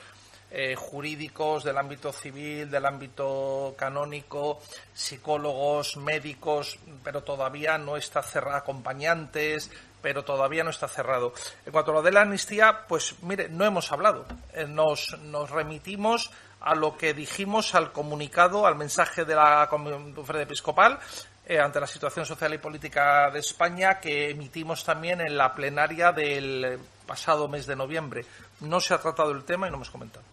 Eh, 0.58 0.74
jurídicos 0.74 1.64
del 1.64 1.76
ámbito 1.76 2.14
civil, 2.14 2.70
del 2.70 2.86
ámbito 2.86 3.74
canónico, 3.76 4.62
psicólogos, 4.94 5.98
médicos, 5.98 6.78
pero 7.04 7.22
todavía 7.22 7.76
no 7.76 7.98
está 7.98 8.22
cerrado, 8.22 8.56
acompañantes, 8.56 9.70
pero 10.00 10.24
todavía 10.24 10.64
no 10.64 10.70
está 10.70 10.88
cerrado. 10.88 11.34
En 11.66 11.72
cuanto 11.72 11.90
a 11.90 11.94
lo 11.96 12.02
de 12.02 12.10
la 12.10 12.22
amnistía, 12.22 12.86
pues 12.88 13.16
mire, 13.20 13.50
no 13.50 13.66
hemos 13.66 13.92
hablado. 13.92 14.24
Eh, 14.54 14.66
nos, 14.66 15.14
remitimos 15.50 16.30
a 16.62 16.74
lo 16.74 16.96
que 16.96 17.12
dijimos 17.12 17.74
al 17.74 17.92
comunicado, 17.92 18.66
al 18.66 18.76
mensaje 18.76 19.26
de 19.26 19.34
la 19.34 19.68
conferencia 19.68 20.44
episcopal, 20.44 20.98
eh, 21.44 21.60
ante 21.60 21.80
la 21.80 21.86
situación 21.86 22.24
social 22.24 22.54
y 22.54 22.58
política 22.58 23.30
de 23.30 23.40
España 23.40 24.00
que 24.00 24.30
emitimos 24.30 24.84
también 24.84 25.20
en 25.20 25.36
la 25.36 25.52
plenaria 25.52 26.12
del 26.12 26.78
pasado 27.06 27.46
mes 27.46 27.66
de 27.66 27.76
noviembre. 27.76 28.24
No 28.60 28.80
se 28.80 28.94
ha 28.94 28.98
tratado 28.98 29.32
el 29.32 29.44
tema 29.44 29.66
y 29.66 29.70
no 29.70 29.76
hemos 29.76 29.90
comentado. 29.90 30.24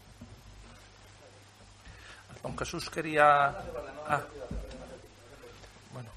Don 2.43 2.57
Jesús 2.57 2.89
quería. 2.89 3.55
Ah. 4.07 4.21
Bueno. 5.93 6.09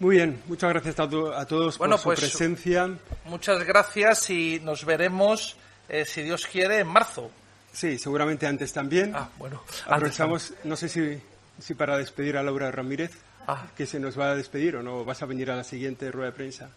Muy 0.00 0.16
bien, 0.16 0.42
muchas 0.46 0.70
gracias 0.70 0.98
a, 0.98 1.08
todos 1.08 1.78
por 1.78 1.98
su 1.98 2.04
pues, 2.04 2.20
presencia. 2.20 2.90
Muchas 3.24 3.64
gracias 3.64 4.28
y 4.30 4.60
nos 4.60 4.84
veremos, 4.84 5.56
eh, 5.88 6.04
si 6.04 6.22
Dios 6.22 6.46
quiere, 6.46 6.80
en 6.80 6.88
marzo. 6.88 7.30
Sí, 7.72 7.98
seguramente 7.98 8.48
antes 8.48 8.72
también. 8.72 9.12
Ah, 9.14 9.28
bueno. 9.38 9.62
Aprovechamos, 9.86 10.54
no 10.64 10.74
sé 10.74 10.88
si, 10.88 11.22
si 11.60 11.74
para 11.74 11.96
despedir 11.96 12.36
a 12.36 12.42
Laura 12.42 12.70
Ramírez, 12.72 13.12
ah. 13.46 13.68
que 13.76 13.86
se 13.86 14.00
nos 14.00 14.18
va 14.18 14.32
a 14.32 14.34
despedir 14.34 14.74
o 14.76 14.82
no, 14.82 15.04
vas 15.04 15.22
a 15.22 15.26
venir 15.26 15.52
a 15.52 15.56
la 15.56 15.64
siguiente 15.64 16.10
rueda 16.10 16.30
de 16.30 16.36
prensa. 16.36 16.68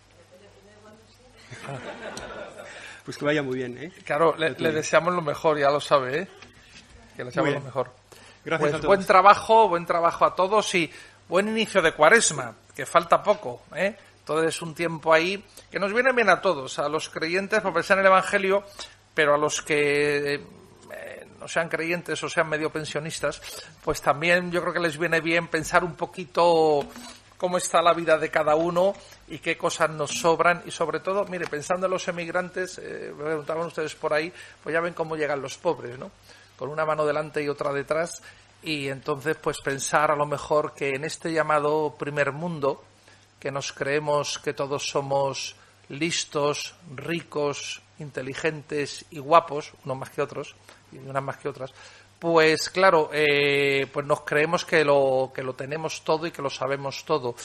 Ah. 1.67 1.77
Pues 3.03 3.17
que 3.17 3.25
vaya 3.25 3.43
muy 3.43 3.57
bien, 3.57 3.77
¿eh? 3.77 3.91
Claro, 4.05 4.35
le, 4.37 4.53
deseamos 4.53 5.13
lo 5.13 5.21
mejor, 5.21 5.59
ya 5.59 5.69
lo 5.69 5.81
sabe, 5.81 6.21
¿eh? 6.21 6.27
Que 7.15 7.23
le 7.23 7.25
deseamos 7.25 7.53
lo 7.53 7.61
mejor. 7.61 8.02
Gracias 8.45 8.71
pues 8.71 8.85
buen 8.85 9.05
trabajo, 9.05 9.69
buen 9.69 9.85
trabajo 9.85 10.25
a 10.25 10.35
todos 10.35 10.73
y 10.75 10.91
buen 11.29 11.47
inicio 11.47 11.81
de 11.81 11.93
cuaresma, 11.93 12.55
que 12.75 12.85
falta 12.85 13.23
poco, 13.23 13.61
¿eh? 13.75 13.95
Todo 14.25 14.43
es 14.43 14.61
un 14.61 14.73
tiempo 14.73 15.13
ahí 15.13 15.43
que 15.69 15.79
nos 15.79 15.93
viene 15.93 16.11
bien 16.13 16.29
a 16.29 16.41
todos, 16.41 16.79
a 16.79 16.87
los 16.87 17.09
creyentes 17.09 17.61
por 17.61 17.73
pensar 17.73 17.97
en 17.97 18.05
el 18.05 18.11
Evangelio, 18.11 18.63
pero 19.13 19.35
a 19.35 19.37
los 19.37 19.61
que 19.61 20.35
eh, 20.35 21.27
no 21.39 21.47
sean 21.47 21.69
creyentes 21.69 22.23
o 22.23 22.29
sean 22.29 22.47
medio 22.47 22.69
pensionistas, 22.69 23.41
pues 23.83 24.01
también 24.01 24.51
yo 24.51 24.61
creo 24.61 24.73
que 24.73 24.79
les 24.79 24.97
viene 24.97 25.19
bien 25.19 25.47
pensar 25.47 25.83
un 25.83 25.95
poquito 25.95 26.87
cómo 27.37 27.57
está 27.57 27.81
la 27.81 27.93
vida 27.93 28.17
de 28.17 28.29
cada 28.29 28.55
uno 28.55 28.93
y 29.27 29.39
qué 29.39 29.57
cosas 29.57 29.89
nos 29.89 30.11
sobran 30.11 30.63
y 30.65 30.71
sobre 30.71 31.01
todo, 31.01 31.25
mire, 31.25 31.45
pensando 31.47 31.87
en 31.87 31.91
los 31.91 32.07
emigrantes, 32.07 32.77
eh, 32.77 33.13
preguntaban 33.17 33.67
ustedes 33.67 33.95
por 33.95 34.13
ahí, 34.13 34.31
pues 34.63 34.71
ya 34.71 34.79
ven 34.79 34.93
cómo 34.93 35.17
llegan 35.17 35.41
los 35.41 35.57
pobres, 35.57 35.99
¿no? 35.99 36.11
Con 36.57 36.69
una 36.69 36.85
mano 36.85 37.05
delante 37.05 37.43
y 37.43 37.49
otra 37.49 37.73
detrás 37.73 38.21
y 38.61 38.87
entonces 38.87 39.35
pues 39.35 39.59
pensar 39.61 40.11
a 40.11 40.15
lo 40.15 40.25
mejor 40.25 40.73
que 40.73 40.89
en 40.89 41.03
este 41.03 41.33
llamado 41.33 41.95
primer 41.97 42.31
mundo 42.31 42.83
que 43.39 43.51
nos 43.51 43.73
creemos 43.73 44.39
que 44.39 44.53
todos 44.53 44.87
somos 44.87 45.55
listos, 45.89 46.75
ricos, 46.95 47.81
inteligentes 47.99 49.05
y 49.11 49.19
guapos, 49.19 49.73
unos 49.83 49.97
más 49.97 50.09
que 50.09 50.21
otros 50.21 50.55
y 50.91 50.97
unas 50.97 51.23
más 51.23 51.37
que 51.37 51.49
otras, 51.49 51.73
pues 52.23 52.69
claro, 52.69 53.09
eh, 53.11 53.85
pues 53.91 54.05
nos 54.05 54.21
creemos 54.21 54.63
que 54.63 54.85
lo, 54.85 55.33
que 55.35 55.43
lo 55.43 55.55
tenemos 55.55 56.05
todo 56.05 56.25
y 56.25 56.31
que 56.31 56.41
lo 56.41 56.49
sabemos 56.49 57.03
todo. 57.03 57.35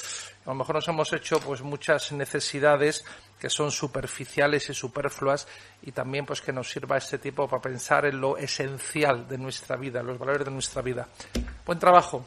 A 0.47 0.51
lo 0.51 0.55
mejor 0.55 0.77
nos 0.77 0.87
hemos 0.87 1.13
hecho 1.13 1.41
pues 1.41 1.63
muchas 1.63 2.13
necesidades 2.13 3.05
que 3.41 3.51
son 3.51 3.73
superficiales 3.73 4.71
y 4.71 4.75
superfluas 4.75 5.49
y 5.83 5.91
también 5.91 6.25
pues 6.25 6.41
que 6.41 6.53
nos 6.53 6.71
sirva 6.71 6.97
este 6.97 7.19
tipo 7.19 7.49
para 7.49 7.61
pensar 7.61 8.07
en 8.07 8.21
lo 8.21 8.37
esencial 8.37 9.27
de 9.27 9.39
nuestra 9.39 9.75
vida, 9.75 10.01
los 10.01 10.17
valores 10.17 10.45
de 10.45 10.53
nuestra 10.53 10.81
vida. 10.81 11.09
Buen 11.67 11.81
trabajo. 11.81 12.25